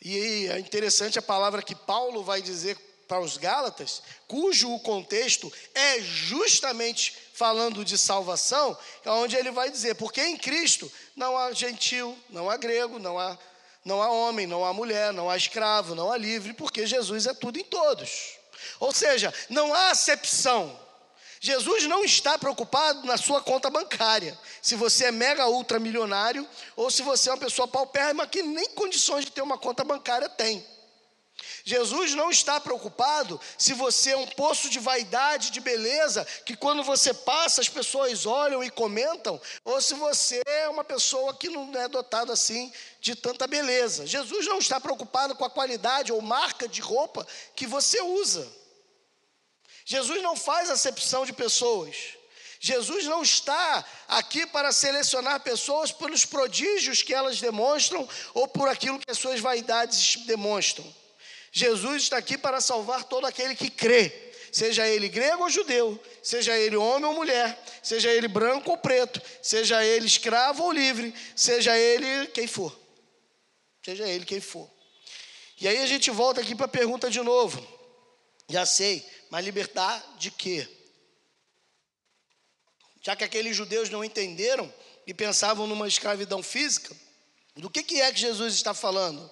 [0.01, 6.01] E é interessante a palavra que Paulo vai dizer para os Gálatas, cujo contexto é
[6.01, 12.19] justamente falando de salvação, é onde ele vai dizer: porque em Cristo não há gentil,
[12.29, 13.39] não há grego, não há,
[13.85, 17.33] não há homem, não há mulher, não há escravo, não há livre, porque Jesus é
[17.33, 18.33] tudo em todos.
[18.77, 20.77] Ou seja, não há acepção.
[21.39, 26.91] Jesus não está preocupado na sua conta bancária, se você é mega ultra milionário ou
[26.91, 30.65] se você é uma pessoa paupérrima que nem condições de ter uma conta bancária tem.
[31.63, 36.83] Jesus não está preocupado se você é um poço de vaidade, de beleza, que quando
[36.83, 41.71] você passa as pessoas olham e comentam, ou se você é uma pessoa que não
[41.79, 44.05] é dotada assim de tanta beleza.
[44.05, 47.25] Jesus não está preocupado com a qualidade ou marca de roupa
[47.55, 48.59] que você usa.
[49.89, 51.95] Jesus não faz acepção de pessoas.
[52.59, 58.99] Jesus não está aqui para selecionar pessoas pelos prodígios que elas demonstram ou por aquilo
[58.99, 60.85] que as suas vaidades demonstram.
[61.51, 66.55] Jesus está aqui para salvar todo aquele que crê, seja ele grego ou judeu, seja
[66.55, 71.75] ele homem ou mulher, seja ele branco ou preto, seja ele escravo ou livre, seja
[71.75, 72.79] ele quem for.
[73.83, 74.69] Seja ele quem for.
[75.59, 77.79] E aí a gente volta aqui para a pergunta de novo.
[78.47, 80.67] Já sei, mas libertar de quê?
[83.01, 84.71] Já que aqueles judeus não entenderam
[85.07, 86.95] e pensavam numa escravidão física,
[87.55, 89.29] do que, que é que Jesus está falando?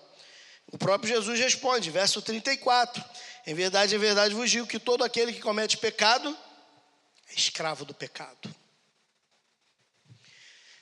[0.71, 3.03] O próprio Jesus responde, verso 34:
[3.45, 6.37] Em verdade, em verdade vos digo que todo aquele que comete pecado
[7.29, 8.53] é escravo do pecado.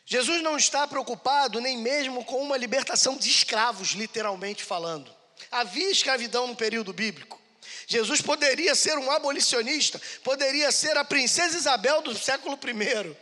[0.05, 5.11] Jesus não está preocupado nem mesmo com uma libertação de escravos, literalmente falando.
[5.49, 7.41] Havia escravidão no período bíblico.
[7.87, 13.15] Jesus poderia ser um abolicionista, poderia ser a princesa Isabel do século I.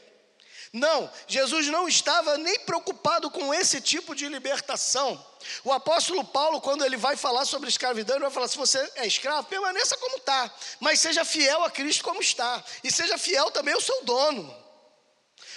[0.74, 5.24] Não, Jesus não estava nem preocupado com esse tipo de libertação.
[5.64, 9.06] O apóstolo Paulo, quando ele vai falar sobre escravidão, ele vai falar: se você é
[9.06, 13.76] escravo, permaneça como está, mas seja fiel a Cristo como está, e seja fiel também
[13.76, 14.63] ao seu dono.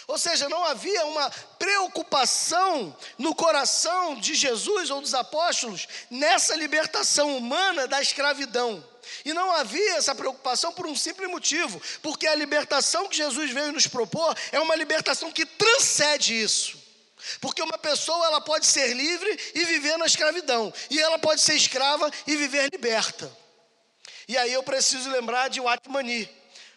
[0.07, 7.37] Ou seja, não havia uma preocupação no coração de Jesus ou dos apóstolos nessa libertação
[7.37, 8.85] humana da escravidão.
[9.25, 13.73] E não havia essa preocupação por um simples motivo, porque a libertação que Jesus veio
[13.73, 16.79] nos propor é uma libertação que transcende isso.
[17.41, 21.55] Porque uma pessoa ela pode ser livre e viver na escravidão, e ela pode ser
[21.55, 23.31] escrava e viver liberta.
[24.29, 26.29] E aí eu preciso lembrar de Watmani,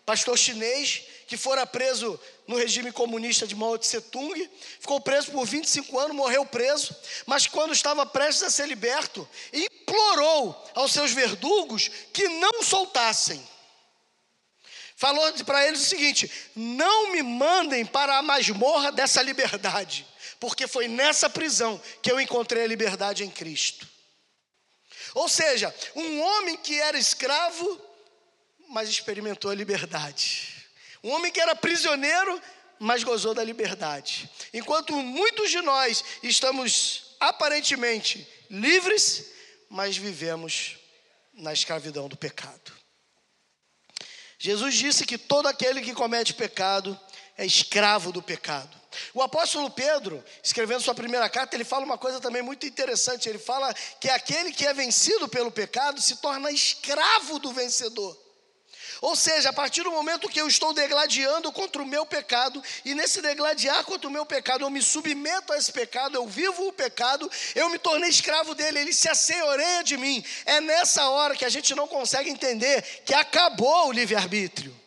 [0.05, 5.45] pastor chinês que fora preso no regime comunista de Mao Tse Tung, ficou preso por
[5.45, 6.95] 25 anos, morreu preso,
[7.27, 13.47] mas quando estava prestes a ser liberto, implorou aos seus verdugos que não soltassem.
[14.95, 20.05] Falou para eles o seguinte: não me mandem para a masmorra dessa liberdade
[20.39, 23.87] porque foi nessa prisão que eu encontrei a liberdade em Cristo.
[25.13, 27.79] Ou seja, um homem que era escravo,
[28.69, 30.58] mas experimentou a liberdade.
[31.03, 32.41] Um homem que era prisioneiro,
[32.79, 34.29] mas gozou da liberdade.
[34.53, 39.31] Enquanto muitos de nós estamos aparentemente livres,
[39.69, 40.77] mas vivemos
[41.33, 42.73] na escravidão do pecado.
[44.37, 46.99] Jesus disse que todo aquele que comete pecado
[47.37, 48.79] é escravo do pecado.
[49.13, 53.29] O apóstolo Pedro, escrevendo sua primeira carta, ele fala uma coisa também muito interessante.
[53.29, 58.17] Ele fala que aquele que é vencido pelo pecado se torna escravo do vencedor.
[59.01, 62.93] Ou seja, a partir do momento que eu estou degladiando contra o meu pecado, e
[62.93, 66.73] nesse degladiar contra o meu pecado, eu me submeto a esse pecado, eu vivo o
[66.73, 70.23] pecado, eu me tornei escravo dele, ele se assenhoreia de mim.
[70.45, 74.77] É nessa hora que a gente não consegue entender que acabou o livre-arbítrio.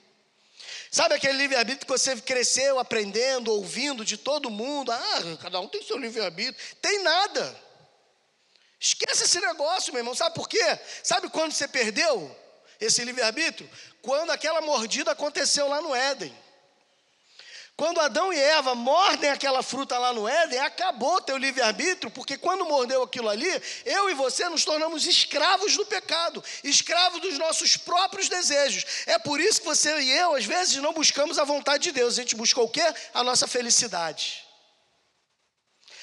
[0.90, 4.92] Sabe aquele livre-arbítrio que você cresceu aprendendo, ouvindo de todo mundo?
[4.92, 6.54] Ah, cada um tem seu livre-arbítrio.
[6.82, 7.58] Tem nada.
[8.78, 10.14] Esquece esse negócio, meu irmão.
[10.14, 10.78] Sabe por quê?
[11.02, 12.41] Sabe quando você perdeu
[12.84, 13.68] esse livre-arbítrio?
[14.00, 16.42] Quando aquela mordida aconteceu lá no Éden.
[17.74, 22.66] Quando Adão e Eva mordem aquela fruta lá no Éden, acabou teu livre-arbítrio, porque quando
[22.66, 23.50] mordeu aquilo ali,
[23.84, 28.84] eu e você nos tornamos escravos do pecado, escravos dos nossos próprios desejos.
[29.06, 32.18] É por isso que você e eu, às vezes, não buscamos a vontade de Deus,
[32.18, 32.84] a gente busca o quê?
[33.14, 34.41] A nossa felicidade.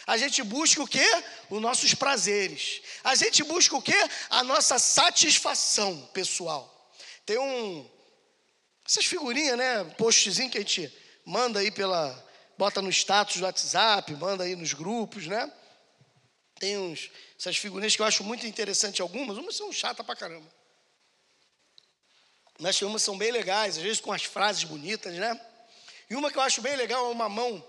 [0.10, 1.06] A gente busca o quê?
[1.52, 2.82] Os nossos prazeres.
[3.04, 3.94] A gente busca o quê?
[4.32, 6.92] A nossa satisfação pessoal.
[7.28, 7.88] Tem um.
[8.84, 9.84] Essas figurinhas, né?
[10.00, 10.92] Postzinho que a gente
[11.24, 12.28] manda aí pela.
[12.58, 15.54] Bota no status do WhatsApp, manda aí nos grupos, né?
[16.56, 20.52] Tem uns, essas figurinhas que eu acho muito interessante algumas, umas são chatas pra caramba.
[22.58, 25.40] Mas umas são bem legais, às vezes com as frases bonitas, né?
[26.10, 27.64] E uma que eu acho bem legal é uma mão.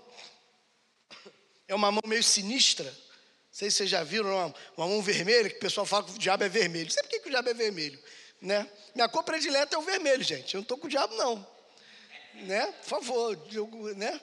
[1.71, 2.83] É uma mão meio sinistra.
[2.83, 6.11] Não sei se vocês já viram uma, uma mão vermelha, que o pessoal fala que
[6.11, 6.91] o diabo é vermelho.
[6.91, 7.97] Sei por que, que o diabo é vermelho.
[8.41, 8.69] né?
[8.93, 10.53] Minha cor predileta é o vermelho, gente.
[10.53, 11.47] Eu não estou com o diabo, não.
[12.43, 12.65] Né?
[12.81, 13.37] Por favor,
[13.95, 14.19] né?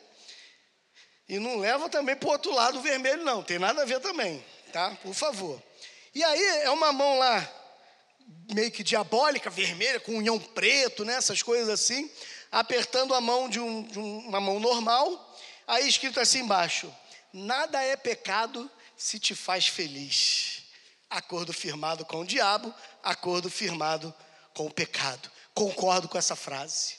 [1.27, 3.43] E não leva também para o outro lado o vermelho, não.
[3.43, 4.91] Tem nada a ver também, tá?
[5.03, 5.63] Por favor.
[6.15, 7.51] E aí é uma mão lá,
[8.53, 11.15] meio que diabólica, vermelha, com unhão preto, né?
[11.15, 12.11] Essas coisas assim,
[12.53, 15.35] apertando a mão de, um, de uma mão normal.
[15.67, 16.95] Aí escrito assim embaixo:
[17.33, 20.63] Nada é pecado se te faz feliz.
[21.11, 24.15] Acordo firmado com o diabo, acordo firmado
[24.55, 25.31] com o pecado.
[25.55, 26.97] Concordo com essa frase.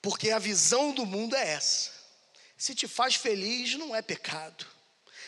[0.00, 1.90] Porque a visão do mundo é essa.
[2.56, 4.66] Se te faz feliz, não é pecado.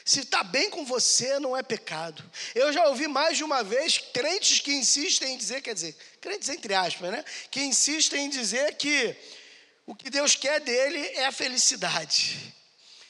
[0.05, 2.23] Se está bem com você, não é pecado.
[2.55, 6.49] Eu já ouvi mais de uma vez crentes que insistem em dizer, quer dizer, crentes
[6.49, 7.25] entre aspas, né?
[7.51, 9.17] Que insistem em dizer que
[9.85, 12.55] o que Deus quer dele é a felicidade.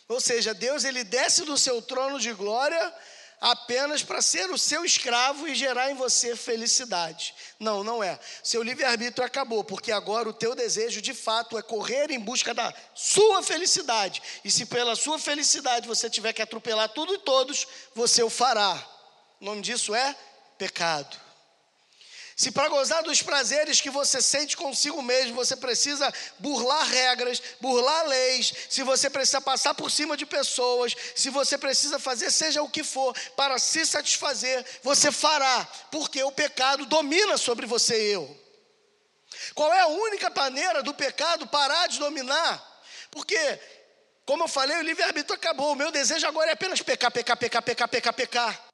[0.08, 2.94] Ou seja, Deus ele desce do seu trono de glória
[3.40, 7.34] apenas para ser o seu escravo e gerar em você felicidade.
[7.58, 8.18] Não, não é.
[8.42, 12.72] Seu livre-arbítrio acabou, porque agora o teu desejo de fato é correr em busca da
[12.94, 14.22] sua felicidade.
[14.44, 18.82] E se pela sua felicidade você tiver que atropelar tudo e todos, você o fará.
[19.40, 20.16] O nome disso é
[20.56, 21.25] pecado.
[22.36, 28.06] Se para gozar dos prazeres que você sente consigo mesmo, você precisa burlar regras, burlar
[28.06, 32.68] leis, se você precisa passar por cima de pessoas, se você precisa fazer seja o
[32.68, 38.46] que for para se satisfazer, você fará, porque o pecado domina sobre você e eu.
[39.54, 42.82] Qual é a única maneira do pecado parar de dominar?
[43.10, 43.58] Porque,
[44.26, 45.72] como eu falei, o livre-arbítrio acabou.
[45.72, 48.65] O meu desejo agora é apenas pecar, pecar, pecar, pecar, pecar, pecar.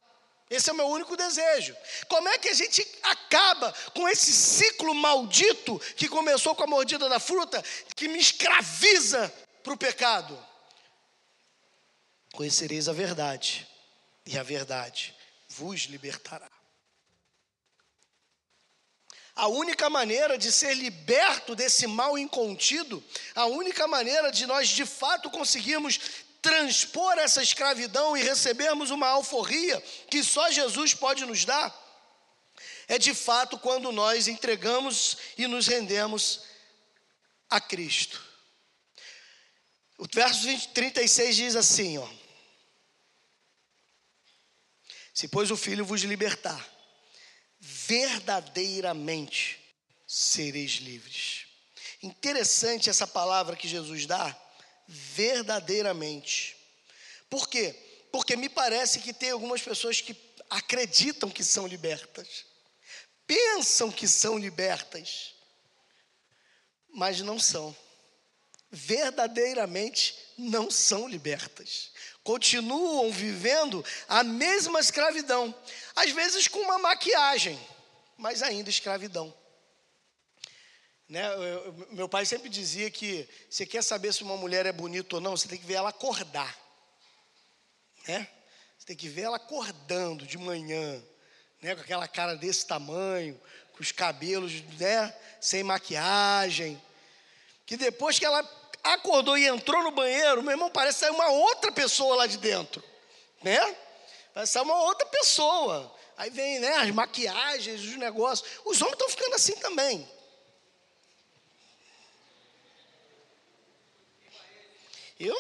[0.53, 1.75] Esse é o meu único desejo.
[2.09, 7.09] Como é que a gente acaba com esse ciclo maldito que começou com a mordida
[7.09, 7.65] da fruta,
[7.97, 10.39] que me escraviza para o pecado?
[12.35, 13.67] Conhecereis a verdade,
[14.27, 15.17] e a verdade
[15.49, 16.51] vos libertará.
[19.35, 23.03] A única maneira de ser liberto desse mal incontido,
[23.35, 25.99] a única maneira de nós de fato conseguirmos
[26.43, 31.73] transpor essa escravidão e recebermos uma alforria que só Jesus pode nos dar,
[32.89, 36.43] é de fato quando nós entregamos e nos rendemos
[37.49, 38.21] a Cristo.
[39.97, 42.09] O verso 20, 36 diz assim: ó,
[45.15, 46.67] Se, pois, o Filho vos libertar,
[47.61, 49.61] verdadeiramente
[50.07, 51.47] sereis livres.
[52.03, 54.37] Interessante essa palavra que Jesus dá,
[54.93, 56.57] verdadeiramente.
[57.31, 57.75] Por quê?
[58.13, 60.15] Porque me parece que tem algumas pessoas que
[60.51, 62.45] acreditam que são libertas,
[63.27, 65.35] pensam que são libertas,
[66.93, 67.75] mas não são.
[68.71, 71.91] Verdadeiramente não são libertas.
[72.23, 75.55] Continuam vivendo a mesma escravidão,
[75.97, 77.59] às vezes com uma maquiagem,
[78.19, 79.35] mas ainda escravidão.
[81.13, 81.27] Né?
[81.27, 85.21] Eu, meu pai sempre dizia que você quer saber se uma mulher é bonita ou
[85.21, 86.57] não, você tem que ver ela acordar.
[88.09, 88.27] Né?
[88.79, 91.05] Você tem que ver ela acordando de manhã,
[91.61, 91.75] né?
[91.75, 93.39] com aquela cara desse tamanho,
[93.75, 95.15] com os cabelos né?
[95.39, 96.81] sem maquiagem.
[97.67, 98.43] Que depois que ela
[98.83, 102.83] acordou e entrou no banheiro, meu irmão, parece sair uma outra pessoa lá de dentro.
[103.43, 103.61] Né?
[104.33, 105.95] Parece sair uma outra pessoa.
[106.17, 108.49] Aí vem né, as maquiagens, os negócios.
[108.65, 110.11] Os homens estão ficando assim também.
[115.23, 115.37] Eu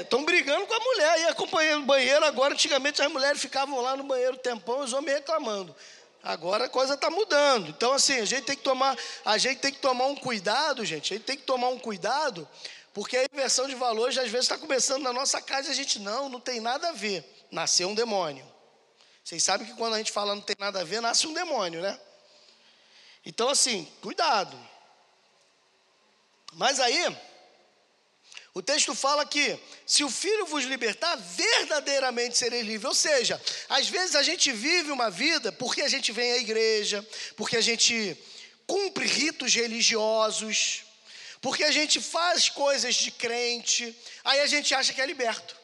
[0.00, 2.24] Estão é, brigando com a mulher e acompanhando o banheiro.
[2.24, 5.74] Agora, antigamente, as mulheres ficavam lá no banheiro tempão os homens reclamando.
[6.22, 7.68] Agora a coisa está mudando.
[7.68, 11.14] Então, assim, a gente tem que tomar, a gente tem que tomar um cuidado, gente.
[11.14, 12.48] A gente tem que tomar um cuidado,
[12.92, 16.00] porque a inversão de valores às vezes está começando na nossa casa e a gente
[16.00, 17.24] não, não tem nada a ver.
[17.50, 18.44] Nasceu um demônio.
[19.22, 21.80] Vocês sabem que quando a gente fala não tem nada a ver, nasce um demônio,
[21.80, 21.98] né?
[23.24, 24.58] Então, assim, cuidado.
[26.54, 27.14] Mas aí,
[28.54, 32.84] o texto fala que se o filho vos libertar, verdadeiramente sereis livres.
[32.84, 37.04] Ou seja, às vezes a gente vive uma vida porque a gente vem à igreja,
[37.36, 38.16] porque a gente
[38.64, 40.84] cumpre ritos religiosos,
[41.40, 43.92] porque a gente faz coisas de crente,
[44.22, 45.56] aí a gente acha que é liberto.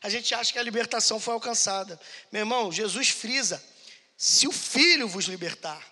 [0.00, 2.00] A gente acha que a libertação foi alcançada.
[2.32, 3.62] Meu irmão, Jesus frisa:
[4.16, 5.84] se o filho vos libertar,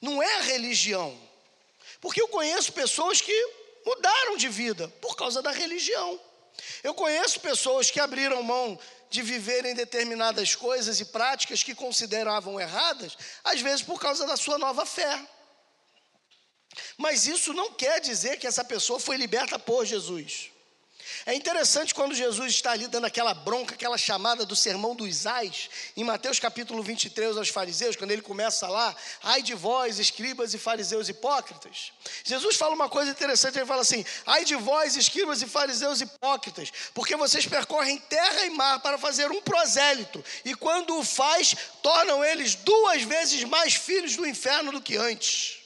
[0.00, 1.20] não é a religião.
[2.00, 6.20] Porque eu conheço pessoas que mudaram de vida por causa da religião.
[6.82, 8.78] Eu conheço pessoas que abriram mão
[9.08, 14.58] de viverem determinadas coisas e práticas que consideravam erradas, às vezes por causa da sua
[14.58, 15.24] nova fé.
[16.98, 20.50] Mas isso não quer dizer que essa pessoa foi liberta por Jesus.
[21.24, 25.70] É interessante quando Jesus está ali dando aquela bronca, aquela chamada do sermão dos ais,
[25.96, 30.58] em Mateus capítulo 23 aos fariseus, quando ele começa lá, ai de vós, escribas e
[30.58, 31.92] fariseus hipócritas.
[32.24, 36.72] Jesus fala uma coisa interessante, ele fala assim: ai de vós, escribas e fariseus hipócritas,
[36.92, 42.24] porque vocês percorrem terra e mar para fazer um prosélito, e quando o faz, tornam
[42.24, 45.65] eles duas vezes mais filhos do inferno do que antes.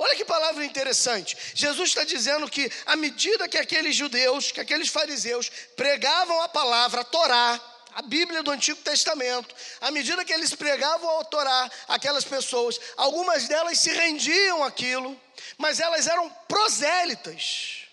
[0.00, 1.36] Olha que palavra interessante.
[1.54, 7.00] Jesus está dizendo que, à medida que aqueles judeus, que aqueles fariseus pregavam a palavra,
[7.00, 7.60] a Torá,
[7.96, 13.48] a Bíblia do Antigo Testamento, à medida que eles pregavam a Torá, aquelas pessoas, algumas
[13.48, 15.20] delas se rendiam àquilo,
[15.56, 17.88] mas elas eram prosélitas.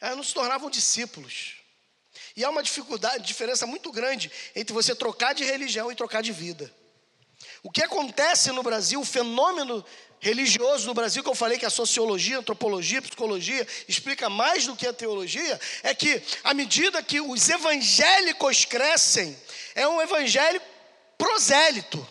[0.00, 1.56] Elas não se tornavam discípulos.
[2.34, 6.32] E há uma dificuldade, diferença muito grande entre você trocar de religião e trocar de
[6.32, 6.72] vida.
[7.62, 9.84] O que acontece no Brasil, o fenômeno
[10.20, 14.66] religioso no Brasil, que eu falei que a sociologia, a antropologia, a psicologia explica mais
[14.66, 19.36] do que a teologia, é que à medida que os evangélicos crescem,
[19.74, 20.60] é um evangelho
[21.18, 22.06] prosélito,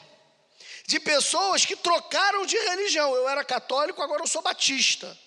[0.88, 3.16] de pessoas que trocaram de religião.
[3.16, 5.18] Eu era católico, agora eu sou batista.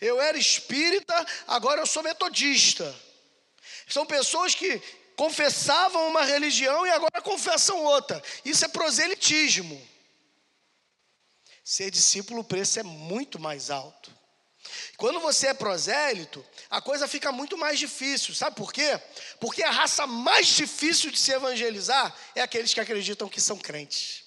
[0.00, 2.94] Eu era espírita, agora eu sou metodista.
[3.88, 4.80] São pessoas que
[5.16, 8.22] confessavam uma religião e agora confessam outra.
[8.44, 9.80] Isso é proselitismo.
[11.68, 14.10] Ser discípulo, o preço é muito mais alto.
[14.96, 18.34] Quando você é prosélito, a coisa fica muito mais difícil.
[18.34, 18.98] Sabe por quê?
[19.38, 24.24] Porque a raça mais difícil de se evangelizar é aqueles que acreditam que são crentes.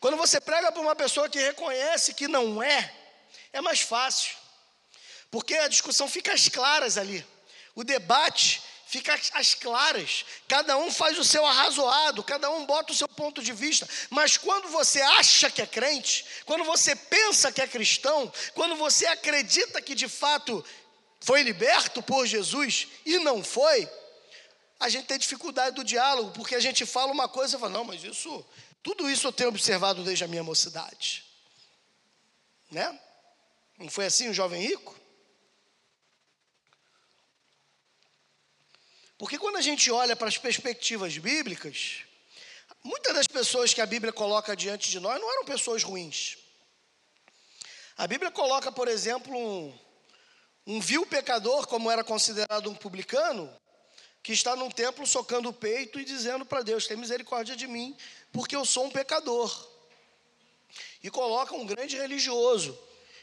[0.00, 2.94] Quando você prega para uma pessoa que reconhece que não é,
[3.52, 4.34] é mais fácil.
[5.30, 7.22] Porque a discussão fica às claras ali.
[7.74, 10.24] O debate fica às claras.
[10.48, 13.88] Cada um faz o seu arrazoado, cada um bota o seu ponto de vista.
[14.10, 19.06] Mas quando você acha que é crente, quando você pensa que é cristão, quando você
[19.06, 20.64] acredita que de fato
[21.20, 23.88] foi liberto por Jesus e não foi,
[24.80, 27.84] a gente tem dificuldade do diálogo, porque a gente fala uma coisa e fala, não,
[27.84, 28.44] mas isso,
[28.82, 31.24] tudo isso eu tenho observado desde a minha mocidade.
[32.68, 32.98] Né?
[33.78, 34.99] Não foi assim o jovem rico?
[39.20, 42.04] Porque quando a gente olha para as perspectivas bíblicas,
[42.82, 46.38] muitas das pessoas que a Bíblia coloca diante de nós não eram pessoas ruins.
[47.98, 49.78] A Bíblia coloca, por exemplo, um,
[50.66, 53.54] um vil pecador, como era considerado um publicano,
[54.22, 57.94] que está num templo socando o peito e dizendo para Deus: tem misericórdia de mim,
[58.32, 59.68] porque eu sou um pecador.
[61.02, 62.72] E coloca um grande religioso,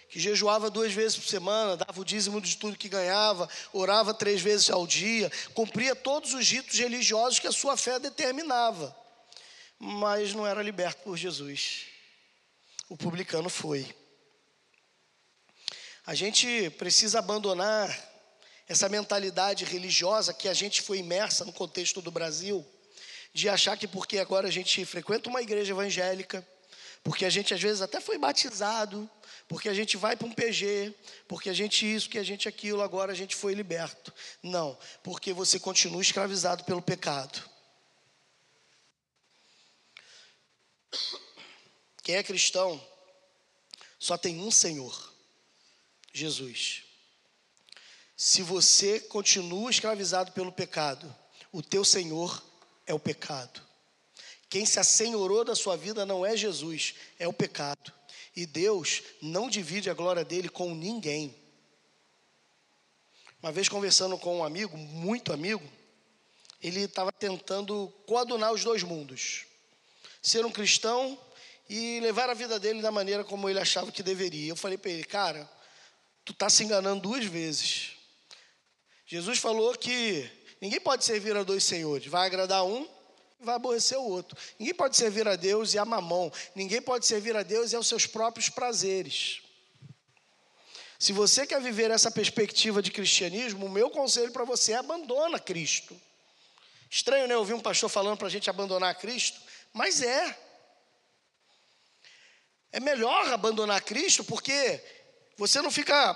[0.09, 4.41] que jejuava duas vezes por semana, dava o dízimo de tudo que ganhava, orava três
[4.41, 8.95] vezes ao dia, cumpria todos os ritos religiosos que a sua fé determinava,
[9.77, 11.85] mas não era liberto por Jesus.
[12.89, 13.93] O publicano foi.
[16.05, 17.89] A gente precisa abandonar
[18.67, 22.65] essa mentalidade religiosa que a gente foi imersa no contexto do Brasil,
[23.33, 26.47] de achar que porque agora a gente frequenta uma igreja evangélica,
[27.03, 29.09] porque a gente às vezes até foi batizado,
[29.47, 30.93] porque a gente vai para um PG,
[31.27, 34.13] porque a gente isso, que a gente aquilo, agora a gente foi liberto.
[34.43, 37.41] Não, porque você continua escravizado pelo pecado.
[42.03, 42.81] Quem é cristão
[43.97, 45.13] só tem um Senhor,
[46.13, 46.83] Jesus.
[48.15, 51.13] Se você continua escravizado pelo pecado,
[51.51, 52.43] o teu Senhor
[52.85, 53.61] é o pecado.
[54.49, 57.96] Quem se assenhorou da sua vida não é Jesus, é o pecado.
[58.37, 61.35] E Deus não divide a glória dele com ninguém.
[63.41, 65.67] Uma vez conversando com um amigo, muito amigo,
[66.61, 69.47] ele estava tentando coadunar os dois mundos.
[70.21, 71.19] Ser um cristão
[71.67, 74.49] e levar a vida dele da maneira como ele achava que deveria.
[74.49, 75.49] Eu falei para ele, cara,
[76.23, 77.93] tu está se enganando duas vezes.
[79.07, 80.29] Jesus falou que
[80.61, 82.87] ninguém pode servir a dois senhores, vai agradar um
[83.39, 84.37] vai aborrecer o outro.
[84.57, 86.31] Ninguém pode servir a Deus e a mamão.
[86.55, 89.41] Ninguém pode servir a Deus e aos seus próprios prazeres.
[90.99, 95.39] Se você quer viver essa perspectiva de cristianismo, o meu conselho para você é abandona
[95.39, 95.99] Cristo.
[96.89, 97.37] Estranho, né?
[97.37, 99.39] Ouvir um pastor falando para a gente abandonar Cristo,
[99.73, 100.37] mas é.
[102.71, 104.83] É melhor abandonar Cristo porque
[105.37, 106.13] você não fica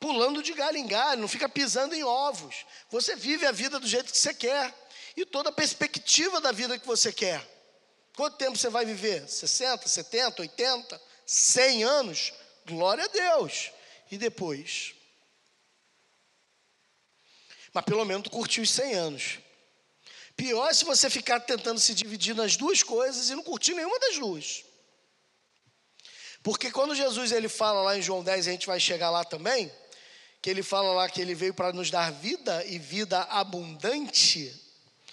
[0.00, 2.66] pulando de galho em galho, não fica pisando em ovos.
[2.90, 4.74] Você vive a vida do jeito que você quer
[5.16, 7.46] e toda a perspectiva da vida que você quer.
[8.16, 9.28] Quanto tempo você vai viver?
[9.28, 12.32] 60, 70, 80, 100 anos?
[12.66, 13.70] Glória a Deus.
[14.10, 14.94] E depois?
[17.72, 19.38] Mas pelo menos curtir os 100 anos.
[20.36, 23.98] Pior é se você ficar tentando se dividir nas duas coisas e não curtir nenhuma
[23.98, 24.64] das duas.
[26.42, 29.72] Porque quando Jesus ele fala lá em João 10, a gente vai chegar lá também,
[30.40, 34.61] que ele fala lá que ele veio para nos dar vida e vida abundante,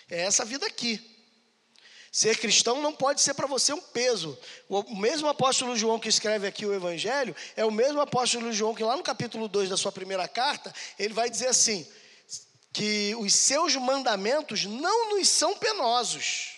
[0.09, 0.99] é essa vida aqui.
[2.11, 4.37] Ser cristão não pode ser para você um peso.
[4.67, 8.83] O mesmo apóstolo João que escreve aqui o Evangelho, é o mesmo apóstolo João que
[8.83, 11.87] lá no capítulo 2 da sua primeira carta, ele vai dizer assim:
[12.73, 16.55] que os seus mandamentos não nos são penosos.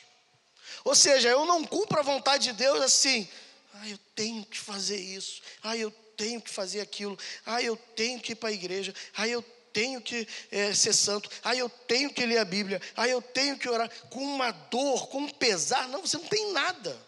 [0.83, 3.27] Ou seja, eu não cumpro a vontade de Deus assim,
[3.73, 8.19] ah, eu tenho que fazer isso, ah, eu tenho que fazer aquilo, ah, eu tenho
[8.19, 9.43] que ir para a igreja, ah, eu
[9.73, 13.57] tenho que é, ser santo, ah, eu tenho que ler a Bíblia, ah, eu tenho
[13.57, 15.87] que orar, com uma dor, com um pesar.
[15.87, 16.99] Não, você não tem nada.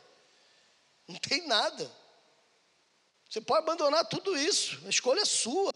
[1.08, 1.92] Não tem nada.
[3.30, 5.74] Você pode abandonar tudo isso, a escolha é sua.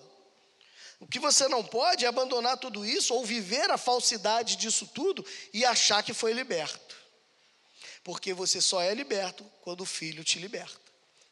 [1.00, 5.26] O que você não pode é abandonar tudo isso ou viver a falsidade disso tudo
[5.54, 6.96] e achar que foi liberto.
[8.04, 10.80] Porque você só é liberto quando o filho te liberta.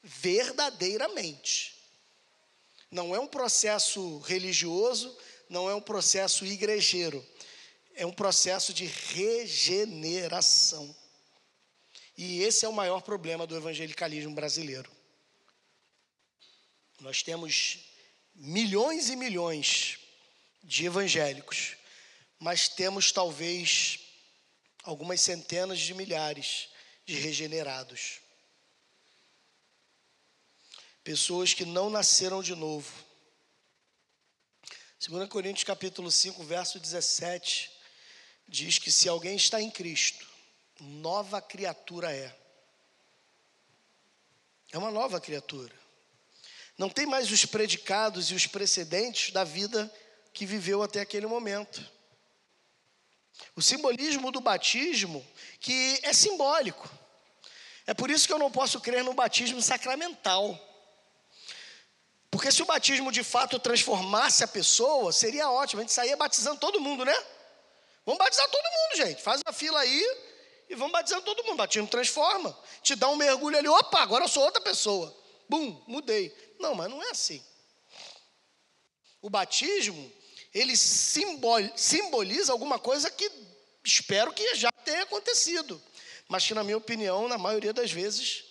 [0.03, 1.75] Verdadeiramente.
[2.91, 5.17] Não é um processo religioso,
[5.49, 7.25] não é um processo igrejeiro.
[7.95, 10.93] É um processo de regeneração.
[12.17, 14.91] E esse é o maior problema do evangelicalismo brasileiro.
[16.99, 17.79] Nós temos
[18.33, 19.99] milhões e milhões
[20.63, 21.75] de evangélicos,
[22.39, 23.99] mas temos talvez
[24.83, 26.69] algumas centenas de milhares
[27.05, 28.19] de regenerados.
[31.03, 33.04] Pessoas que não nasceram de novo.
[34.97, 37.69] 2 Coríntios capítulo 5, verso 17,
[38.47, 40.25] diz que se alguém está em Cristo,
[40.79, 42.33] nova criatura é.
[44.71, 45.73] É uma nova criatura.
[46.77, 49.93] Não tem mais os predicados e os precedentes da vida
[50.33, 51.85] que viveu até aquele momento.
[53.55, 55.25] O simbolismo do batismo,
[55.59, 56.89] que é simbólico.
[57.85, 60.74] É por isso que eu não posso crer no batismo sacramental.
[62.35, 65.79] Porque se o batismo de fato transformasse a pessoa, seria ótimo.
[65.79, 67.15] A gente saía batizando todo mundo, né?
[68.05, 69.21] Vamos batizar todo mundo, gente.
[69.21, 70.05] Faz uma fila aí
[70.69, 71.55] e vamos batizando todo mundo.
[71.55, 72.53] Batismo transforma.
[72.83, 75.15] Te dá um mergulho ali, opa, agora eu sou outra pessoa.
[75.47, 76.35] Bum, mudei.
[76.59, 77.41] Não, mas não é assim.
[79.21, 80.11] O batismo,
[80.53, 83.31] ele simboliza alguma coisa que
[83.81, 85.81] espero que já tenha acontecido,
[86.27, 88.43] mas que, na minha opinião, na maioria das vezes,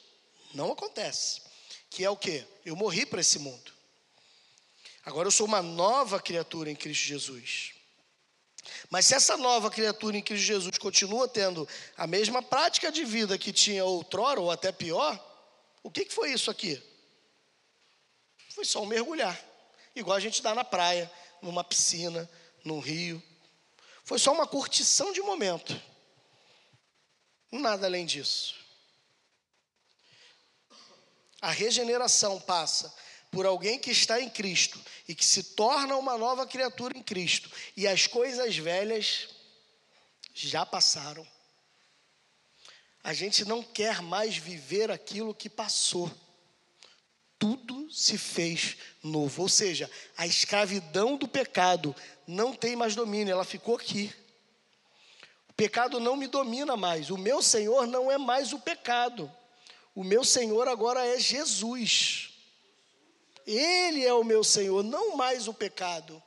[0.54, 1.42] não acontece.
[1.90, 2.46] Que é o que?
[2.64, 3.73] Eu morri para esse mundo.
[5.04, 7.74] Agora eu sou uma nova criatura em Cristo Jesus.
[8.88, 13.36] Mas se essa nova criatura em Cristo Jesus continua tendo a mesma prática de vida
[13.36, 15.18] que tinha outrora, ou até pior,
[15.82, 16.82] o que, que foi isso aqui?
[18.50, 19.38] Foi só um mergulhar.
[19.94, 21.10] Igual a gente dá na praia,
[21.42, 22.28] numa piscina,
[22.64, 23.22] num rio.
[24.04, 25.78] Foi só uma curtição de momento.
[27.52, 28.54] Nada além disso.
[31.40, 32.94] A regeneração passa
[33.34, 37.50] por alguém que está em Cristo e que se torna uma nova criatura em Cristo.
[37.76, 39.28] E as coisas velhas
[40.32, 41.26] já passaram.
[43.02, 46.10] A gente não quer mais viver aquilo que passou
[47.44, 49.42] tudo se fez novo.
[49.42, 51.94] Ou seja, a escravidão do pecado
[52.26, 54.10] não tem mais domínio, ela ficou aqui.
[55.50, 57.10] O pecado não me domina mais.
[57.10, 59.30] O meu Senhor não é mais o pecado.
[59.94, 62.33] O meu Senhor agora é Jesus.
[63.46, 66.22] Ele é o meu Senhor, não mais o pecado.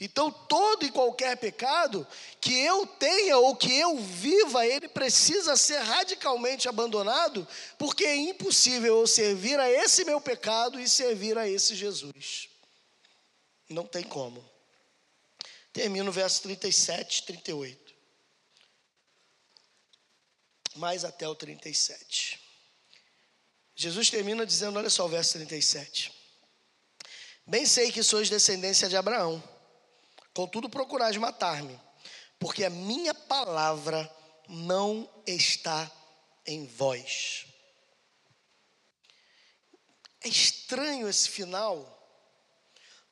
[0.00, 2.06] Então, todo e qualquer pecado
[2.40, 7.46] que eu tenha ou que eu viva, ele precisa ser radicalmente abandonado,
[7.78, 12.48] porque é impossível eu servir a esse meu pecado e servir a esse Jesus.
[13.68, 14.42] Não tem como.
[15.70, 17.94] Termino o verso 37, 38.
[20.76, 22.40] Mais até o 37.
[23.76, 26.19] Jesus termina dizendo: olha só o verso 37.
[27.50, 29.42] Bem sei que sois descendência de Abraão
[30.32, 31.78] Contudo, procurais matar-me,
[32.38, 34.08] porque a minha palavra
[34.48, 35.90] não está
[36.46, 37.46] em vós.
[40.22, 41.84] É estranho esse final,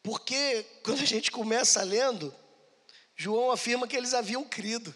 [0.03, 2.34] porque quando a gente começa lendo,
[3.16, 4.95] João afirma que eles haviam crido.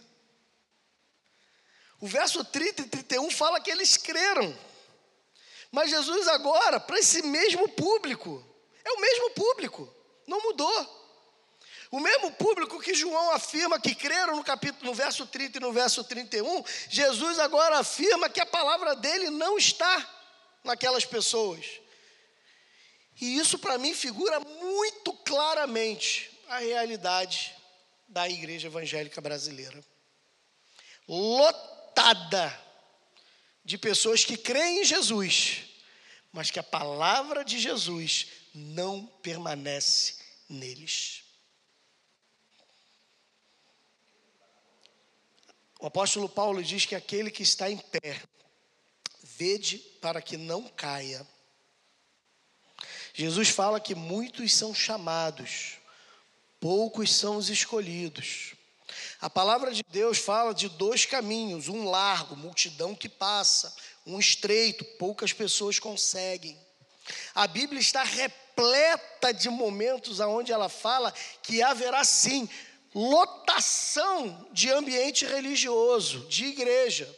[2.01, 4.57] O verso 30 e 31 fala que eles creram.
[5.73, 8.52] Mas Jesus agora, para esse mesmo público,
[8.85, 9.93] é o mesmo público,
[10.27, 11.03] não mudou.
[11.91, 15.73] O mesmo público que João afirma que creram no capítulo, no verso 30 e no
[15.73, 20.09] verso 31, Jesus agora afirma que a palavra dele não está
[20.65, 21.67] naquelas pessoas.
[23.21, 27.55] E isso para mim figura muito claramente a realidade
[28.09, 29.85] da igreja evangélica brasileira.
[31.07, 32.59] Lotada
[33.63, 35.65] de pessoas que creem em Jesus,
[36.33, 40.17] mas que a palavra de Jesus não permanece
[40.49, 41.25] neles.
[45.81, 48.23] O apóstolo Paulo diz que aquele que está em pé,
[49.21, 51.27] vede para que não caia.
[53.15, 55.79] Jesus fala que muitos são chamados,
[56.61, 58.55] poucos são os escolhidos.
[59.21, 63.75] A palavra de Deus fala de dois caminhos: um largo, multidão que passa,
[64.07, 66.57] um estreito, poucas pessoas conseguem.
[67.35, 68.42] A Bíblia está repleta
[69.33, 72.49] de momentos onde ela fala que haverá sim
[72.95, 77.09] lotação de ambiente religioso, de igreja.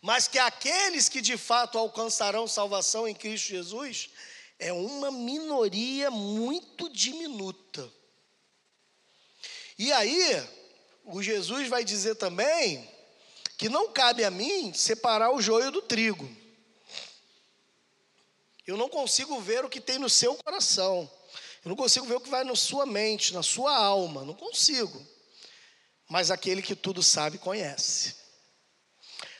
[0.00, 4.10] Mas que aqueles que de fato alcançarão salvação em Cristo Jesus
[4.58, 7.90] é uma minoria muito diminuta.
[9.78, 10.46] E aí,
[11.04, 12.88] o Jesus vai dizer também
[13.56, 16.43] que não cabe a mim separar o joio do trigo.
[18.66, 21.10] Eu não consigo ver o que tem no seu coração.
[21.64, 25.04] Eu não consigo ver o que vai na sua mente, na sua alma, não consigo.
[26.08, 28.16] Mas aquele que tudo sabe conhece.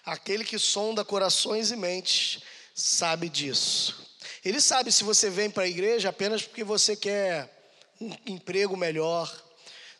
[0.04, 2.42] Aquele que sonda corações e mentes
[2.74, 4.04] sabe disso.
[4.44, 7.50] Ele sabe se você vem para a igreja apenas porque você quer
[8.00, 9.43] um emprego melhor,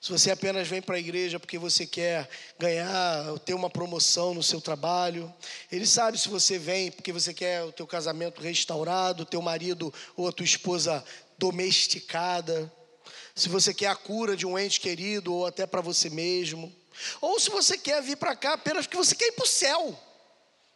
[0.05, 2.29] se você apenas vem para a igreja porque você quer
[2.59, 5.33] ganhar, ter uma promoção no seu trabalho.
[5.73, 10.29] Ele sabe se você vem porque você quer o teu casamento restaurado, teu marido ou
[10.29, 11.03] a tua esposa
[11.39, 12.71] domesticada,
[13.35, 16.71] se você quer a cura de um ente querido ou até para você mesmo,
[17.19, 19.99] ou se você quer vir para cá apenas porque você quer ir para o céu.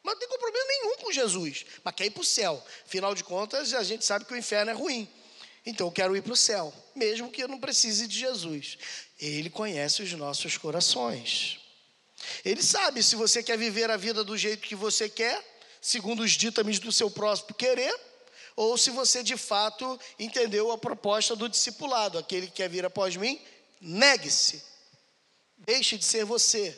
[0.03, 2.65] Mas não tem problema nenhum com Jesus, mas quer ir para o céu.
[2.87, 5.07] Afinal de contas, a gente sabe que o inferno é ruim.
[5.67, 8.79] Então eu quero ir para o céu, mesmo que eu não precise de Jesus.
[9.19, 11.59] Ele conhece os nossos corações.
[12.45, 15.43] Ele sabe se você quer viver a vida do jeito que você quer,
[15.81, 17.95] segundo os ditames do seu próximo querer,
[18.57, 22.19] ou se você de fato entendeu a proposta do discipulado.
[22.19, 23.41] Aquele que quer vir após mim,
[23.81, 24.63] negue-se.
[25.57, 26.77] Deixe de ser você.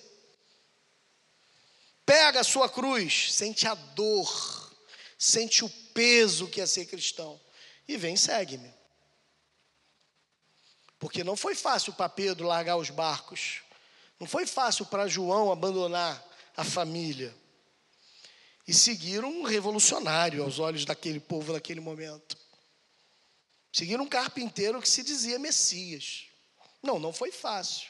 [2.04, 4.74] Pega a sua cruz, sente a dor,
[5.18, 7.40] sente o peso que é ser cristão
[7.86, 8.79] e vem, segue-me.
[11.00, 13.62] Porque não foi fácil para Pedro largar os barcos.
[14.20, 16.22] Não foi fácil para João abandonar
[16.54, 17.34] a família
[18.68, 22.36] e seguiram um revolucionário aos olhos daquele povo naquele momento.
[23.72, 26.26] Seguiram um carpinteiro que se dizia Messias.
[26.82, 27.88] Não, não foi fácil.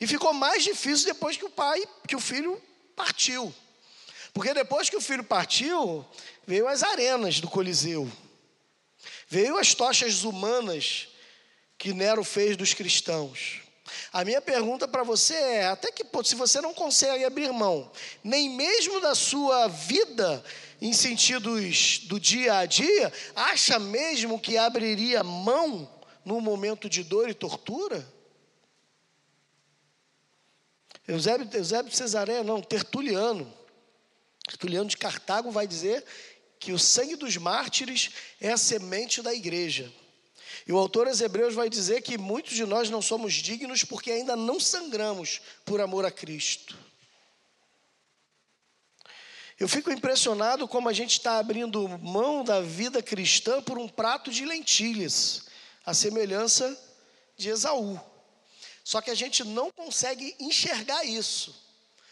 [0.00, 2.62] E ficou mais difícil depois que o pai, que o filho
[2.94, 3.52] partiu.
[4.32, 6.06] Porque depois que o filho partiu,
[6.46, 8.10] veio as arenas do Coliseu.
[9.28, 11.08] Veio as tochas humanas
[11.82, 13.60] que Nero fez dos cristãos.
[14.12, 17.90] A minha pergunta para você é: até que ponto, se você não consegue abrir mão,
[18.22, 20.44] nem mesmo da sua vida,
[20.80, 25.92] em sentidos do dia a dia, acha mesmo que abriria mão
[26.24, 28.06] num momento de dor e tortura?
[31.08, 33.52] Eusébio, Eusébio Cesareia, não, Tertuliano.
[34.46, 36.04] Tertuliano de Cartago vai dizer
[36.60, 38.10] que o sangue dos mártires
[38.40, 39.92] é a semente da igreja.
[40.66, 44.10] E o autor aos Hebreus vai dizer que muitos de nós não somos dignos porque
[44.10, 46.76] ainda não sangramos por amor a Cristo.
[49.58, 54.30] Eu fico impressionado como a gente está abrindo mão da vida cristã por um prato
[54.30, 55.46] de lentilhas,
[55.84, 56.76] a semelhança
[57.36, 58.00] de Esaú.
[58.84, 61.54] Só que a gente não consegue enxergar isso.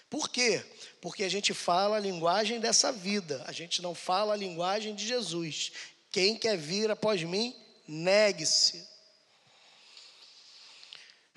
[0.08, 0.64] Por quê?
[1.00, 5.06] Porque a gente fala a linguagem dessa vida, a gente não fala a linguagem de
[5.06, 5.72] Jesus.
[6.10, 7.54] Quem quer vir após mim,
[7.90, 8.88] negue-se.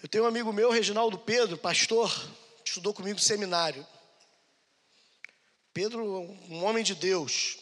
[0.02, 2.14] Eu tenho um amigo meu, Reginaldo Pedro, pastor,
[2.64, 3.86] estudou comigo no seminário.
[5.74, 6.04] Pedro,
[6.50, 7.58] um homem de Deus.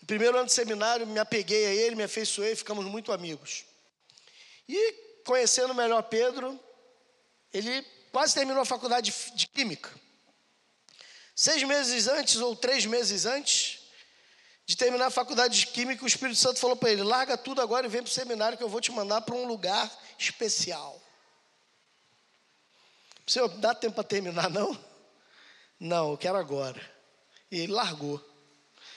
[0.00, 3.64] No primeiro ano de seminário, me apeguei a ele, me afeiçoei, ficamos muito amigos.
[4.68, 4.92] E
[5.24, 6.60] conhecendo melhor Pedro,
[7.52, 9.90] ele quase terminou a faculdade de, de Química.
[11.34, 13.81] Seis meses antes, ou três meses antes,
[14.72, 17.86] de terminar a faculdade de Química, o Espírito Santo falou para ele: larga tudo agora
[17.86, 20.98] e vem para o seminário que eu vou te mandar para um lugar especial.
[23.26, 24.78] Senhor, dá tempo para terminar, não?
[25.78, 26.80] Não, eu quero agora.
[27.50, 28.18] E ele largou.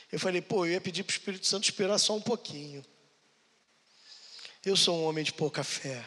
[0.09, 2.83] Eu falei, pô, eu ia pedir para o Espírito Santo esperar só um pouquinho.
[4.63, 6.05] Eu sou um homem de pouca fé.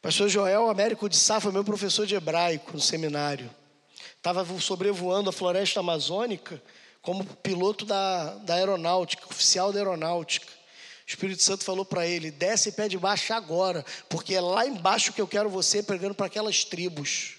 [0.00, 3.50] Pastor Joel Américo de Sá foi meu professor de hebraico no seminário.
[4.16, 6.62] Estava sobrevoando a floresta amazônica
[7.08, 10.46] como piloto da, da aeronáutica, oficial da aeronáutica.
[10.46, 15.14] O Espírito Santo falou para ele: desce pé de baixo agora, porque é lá embaixo
[15.14, 17.36] que eu quero você pregando para aquelas tribos.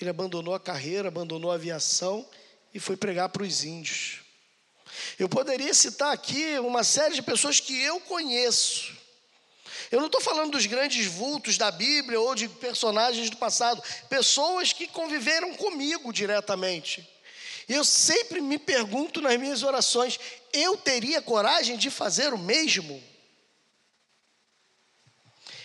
[0.00, 2.24] Ele abandonou a carreira, abandonou a aviação
[2.72, 4.20] e foi pregar para os índios.
[5.18, 8.96] Eu poderia citar aqui uma série de pessoas que eu conheço.
[9.90, 14.72] Eu não estou falando dos grandes vultos da Bíblia ou de personagens do passado, pessoas
[14.72, 17.17] que conviveram comigo diretamente.
[17.68, 20.18] Eu sempre me pergunto nas minhas orações:
[20.52, 23.02] eu teria coragem de fazer o mesmo?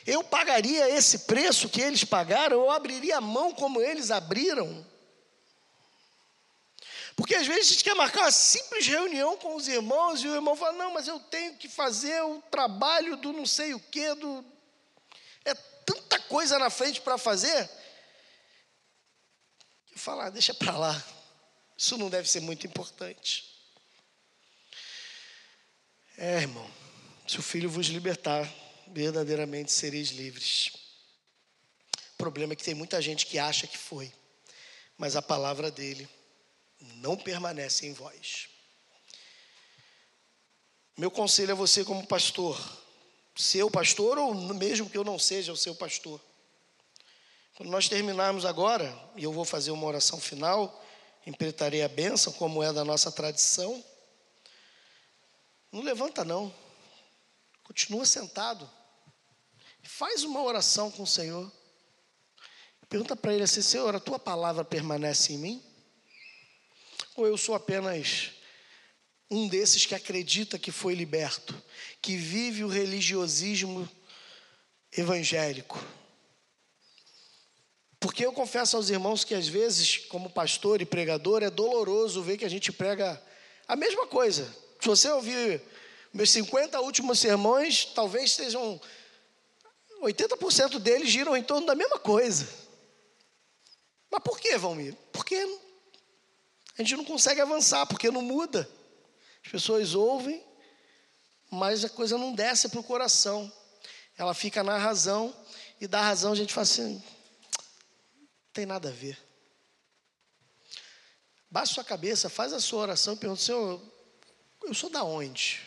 [0.05, 2.57] Eu pagaria esse preço que eles pagaram?
[2.57, 4.85] Eu abriria a mão como eles abriram?
[7.15, 10.35] Porque às vezes a gente quer marcar uma simples reunião com os irmãos e o
[10.35, 14.13] irmão fala: Não, mas eu tenho que fazer o trabalho do não sei o quê,
[14.15, 14.43] do.
[15.45, 15.53] É
[15.85, 17.69] tanta coisa na frente para fazer.
[19.91, 21.12] Eu falo: ah, Deixa para lá.
[21.83, 23.43] Isso não deve ser muito importante.
[26.17, 26.65] É, irmão,
[27.27, 28.49] se o filho vos libertar,
[28.87, 30.71] verdadeiramente sereis livres.
[32.13, 34.09] O problema é que tem muita gente que acha que foi,
[34.97, 36.07] mas a palavra dele
[36.79, 38.47] não permanece em vós.
[40.95, 42.57] Meu conselho a você, como pastor,
[43.35, 46.21] seu pastor ou mesmo que eu não seja o seu pastor.
[47.55, 50.81] Quando nós terminarmos agora, e eu vou fazer uma oração final,
[51.25, 53.83] empretarei a bênção, como é da nossa tradição.
[55.71, 56.53] Não levanta, não.
[57.63, 58.69] Continua sentado.
[59.83, 61.51] Faz uma oração com o Senhor.
[62.87, 65.63] Pergunta para ele assim: Senhor, a tua palavra permanece em mim?
[67.15, 68.31] Ou eu sou apenas
[69.29, 71.59] um desses que acredita que foi liberto,
[72.01, 73.89] que vive o religiosismo
[74.91, 75.83] evangélico?
[78.03, 82.37] Porque eu confesso aos irmãos que às vezes, como pastor e pregador, é doloroso ver
[82.37, 83.23] que a gente prega
[83.65, 84.43] a mesma coisa.
[84.81, 85.61] Se você ouvir
[86.13, 88.77] meus 50 últimos sermões, talvez sejam
[90.01, 92.45] 80% deles giram em torno da mesma coisa.
[94.11, 94.93] Mas por que, Valmir?
[95.13, 95.37] Porque
[96.77, 98.69] a gente não consegue avançar, porque não muda.
[99.45, 100.43] As pessoas ouvem,
[101.49, 103.49] mas a coisa não desce para o coração.
[104.17, 105.33] Ela fica na razão,
[105.79, 107.01] e da razão a gente fala assim:
[108.53, 109.17] tem nada a ver.
[111.49, 113.81] Baixa sua cabeça, faz a sua oração e pergunta, Senhor,
[114.63, 115.61] eu sou da onde?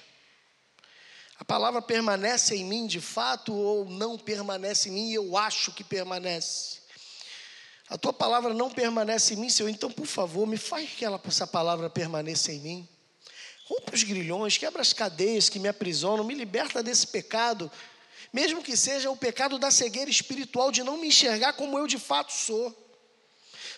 [1.38, 5.84] A palavra permanece em mim de fato ou não permanece em mim eu acho que
[5.84, 6.80] permanece?
[7.88, 11.20] A tua palavra não permanece em mim, Senhor, então por favor, me faz que ela,
[11.24, 12.88] essa palavra permaneça em mim.
[13.66, 17.70] Rompa os grilhões, quebra as cadeias que me aprisionam, me liberta desse pecado
[18.32, 21.98] mesmo que seja o pecado da cegueira espiritual, de não me enxergar como eu de
[21.98, 22.68] fato sou.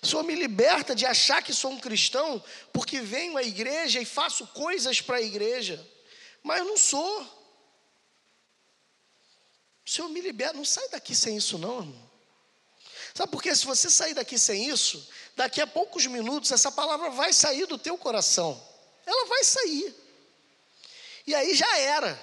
[0.02, 4.04] O Senhor me liberta de achar que sou um cristão porque venho à igreja e
[4.04, 5.84] faço coisas para a igreja,
[6.42, 7.22] mas eu não sou.
[9.84, 12.08] O Senhor me liberta, não sai daqui sem isso, não, irmão.
[13.14, 13.54] Sabe por quê?
[13.56, 17.76] Se você sair daqui sem isso, daqui a poucos minutos essa palavra vai sair do
[17.76, 18.62] teu coração.
[19.04, 19.94] Ela vai sair.
[21.26, 22.20] E aí já era.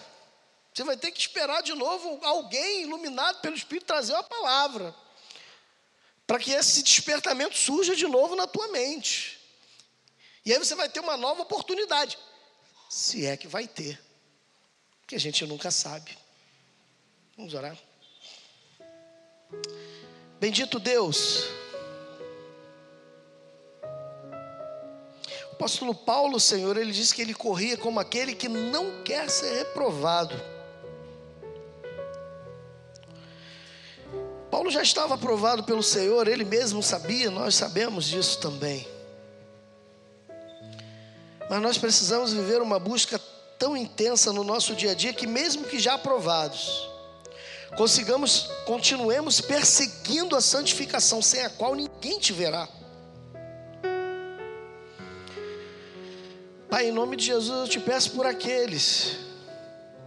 [0.76, 4.94] Você vai ter que esperar de novo alguém iluminado pelo Espírito trazer uma palavra.
[6.28, 9.40] Para que esse despertamento surja de novo na tua mente.
[10.44, 12.18] E aí você vai ter uma nova oportunidade.
[12.90, 13.98] Se é que vai ter.
[15.08, 16.18] Que a gente nunca sabe.
[17.38, 17.78] Vamos orar.
[20.42, 21.46] Bendito Deus.
[25.52, 29.56] O apóstolo Paulo, Senhor, ele disse que ele corria como aquele que não quer ser
[29.60, 30.55] reprovado.
[34.56, 38.88] Paulo já estava aprovado pelo Senhor, ele mesmo sabia, nós sabemos disso também.
[41.49, 43.20] Mas nós precisamos viver uma busca
[43.60, 46.89] tão intensa no nosso dia a dia que, mesmo que já aprovados,
[47.76, 52.66] consigamos, continuemos perseguindo a santificação, sem a qual ninguém te verá.
[56.70, 59.18] Pai, em nome de Jesus, eu te peço por aqueles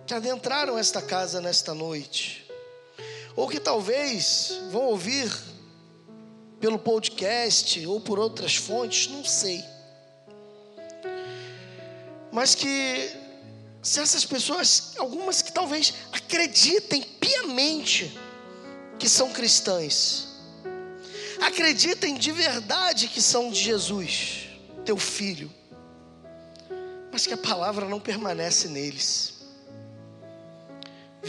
[0.06, 2.47] que adentraram esta casa nesta noite
[3.38, 5.32] ou que talvez vão ouvir
[6.58, 9.64] pelo podcast ou por outras fontes, não sei.
[12.32, 13.12] Mas que
[13.80, 18.18] se essas pessoas, algumas que talvez acreditem piamente
[18.98, 20.26] que são cristãs,
[21.40, 24.48] acreditem de verdade que são de Jesus,
[24.84, 25.48] teu filho,
[27.12, 29.37] mas que a palavra não permanece neles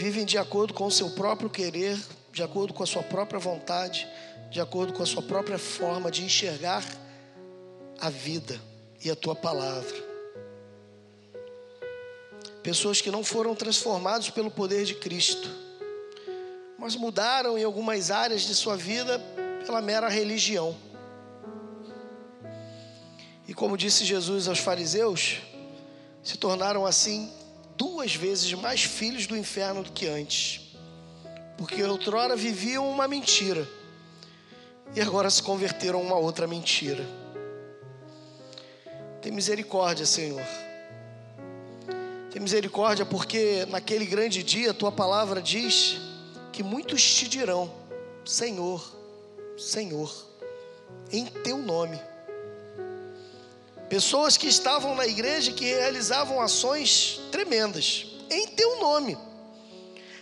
[0.00, 1.98] vivem de acordo com o seu próprio querer,
[2.32, 4.08] de acordo com a sua própria vontade,
[4.50, 6.82] de acordo com a sua própria forma de enxergar
[8.00, 8.58] a vida
[9.04, 10.08] e a tua palavra.
[12.62, 15.50] Pessoas que não foram transformados pelo poder de Cristo,
[16.78, 19.18] mas mudaram em algumas áreas de sua vida
[19.66, 20.74] pela mera religião.
[23.46, 25.40] E como disse Jesus aos fariseus,
[26.22, 27.30] se tornaram assim
[27.80, 30.60] duas vezes mais filhos do inferno do que antes,
[31.56, 33.66] porque outrora viviam uma mentira
[34.94, 37.02] e agora se converteram a uma outra mentira.
[39.22, 40.44] Tem misericórdia, Senhor.
[42.30, 45.96] Tem misericórdia, porque naquele grande dia tua palavra diz
[46.52, 47.72] que muitos te dirão:
[48.26, 48.94] Senhor,
[49.56, 50.14] Senhor,
[51.10, 51.98] em teu nome.
[53.90, 59.18] Pessoas que estavam na igreja que realizavam ações tremendas em teu nome,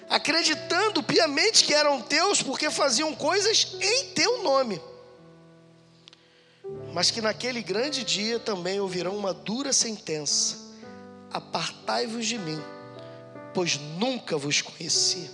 [0.09, 4.81] acreditando piamente que eram teus porque faziam coisas em teu nome.
[6.95, 10.57] Mas que naquele grande dia também ouvirão uma dura sentença:
[11.31, 12.59] Apartai-vos de mim,
[13.53, 15.31] pois nunca vos conheci.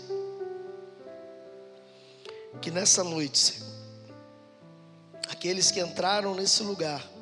[2.61, 3.71] Que nessa noite, Senhor,
[5.29, 7.14] aqueles que entraram nesse lugar,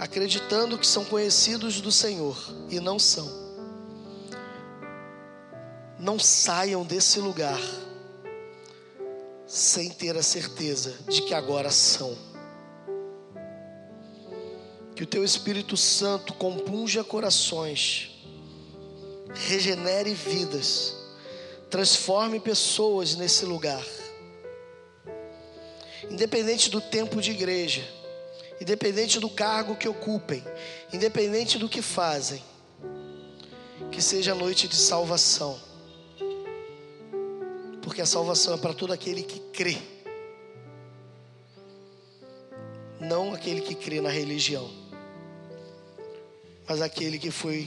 [0.00, 2.34] acreditando que são conhecidos do Senhor
[2.70, 3.30] e não são.
[5.98, 7.60] Não saiam desse lugar
[9.46, 12.16] sem ter a certeza de que agora são.
[14.96, 18.24] Que o teu Espírito Santo compunja corações,
[19.34, 20.94] regenere vidas,
[21.68, 23.84] transforme pessoas nesse lugar.
[26.08, 27.99] Independente do tempo de igreja,
[28.60, 30.44] independente do cargo que ocupem,
[30.92, 32.42] independente do que fazem,
[33.90, 35.58] que seja noite de salvação,
[37.82, 39.78] porque a salvação é para todo aquele que crê,
[43.00, 44.70] não aquele que crê na religião,
[46.68, 47.66] mas aquele que foi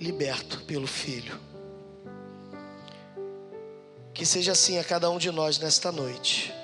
[0.00, 1.38] liberto pelo Filho.
[4.14, 6.54] Que seja assim a cada um de nós nesta noite,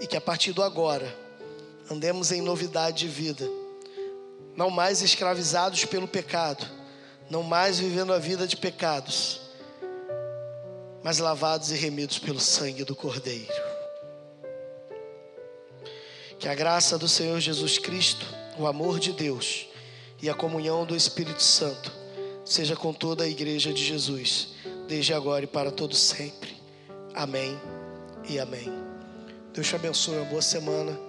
[0.00, 1.27] e que a partir do agora,
[1.90, 3.48] andemos em novidade de vida,
[4.54, 6.66] não mais escravizados pelo pecado,
[7.30, 9.40] não mais vivendo a vida de pecados,
[11.02, 13.68] mas lavados e remidos pelo sangue do Cordeiro.
[16.38, 18.26] Que a graça do Senhor Jesus Cristo,
[18.58, 19.66] o amor de Deus
[20.20, 21.92] e a comunhão do Espírito Santo
[22.44, 24.48] seja com toda a igreja de Jesus,
[24.86, 26.56] desde agora e para todo sempre.
[27.14, 27.58] Amém
[28.28, 28.72] e amém.
[29.52, 31.07] Deus te abençoe, uma boa semana.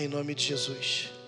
[0.00, 1.19] Em nome de Jesus.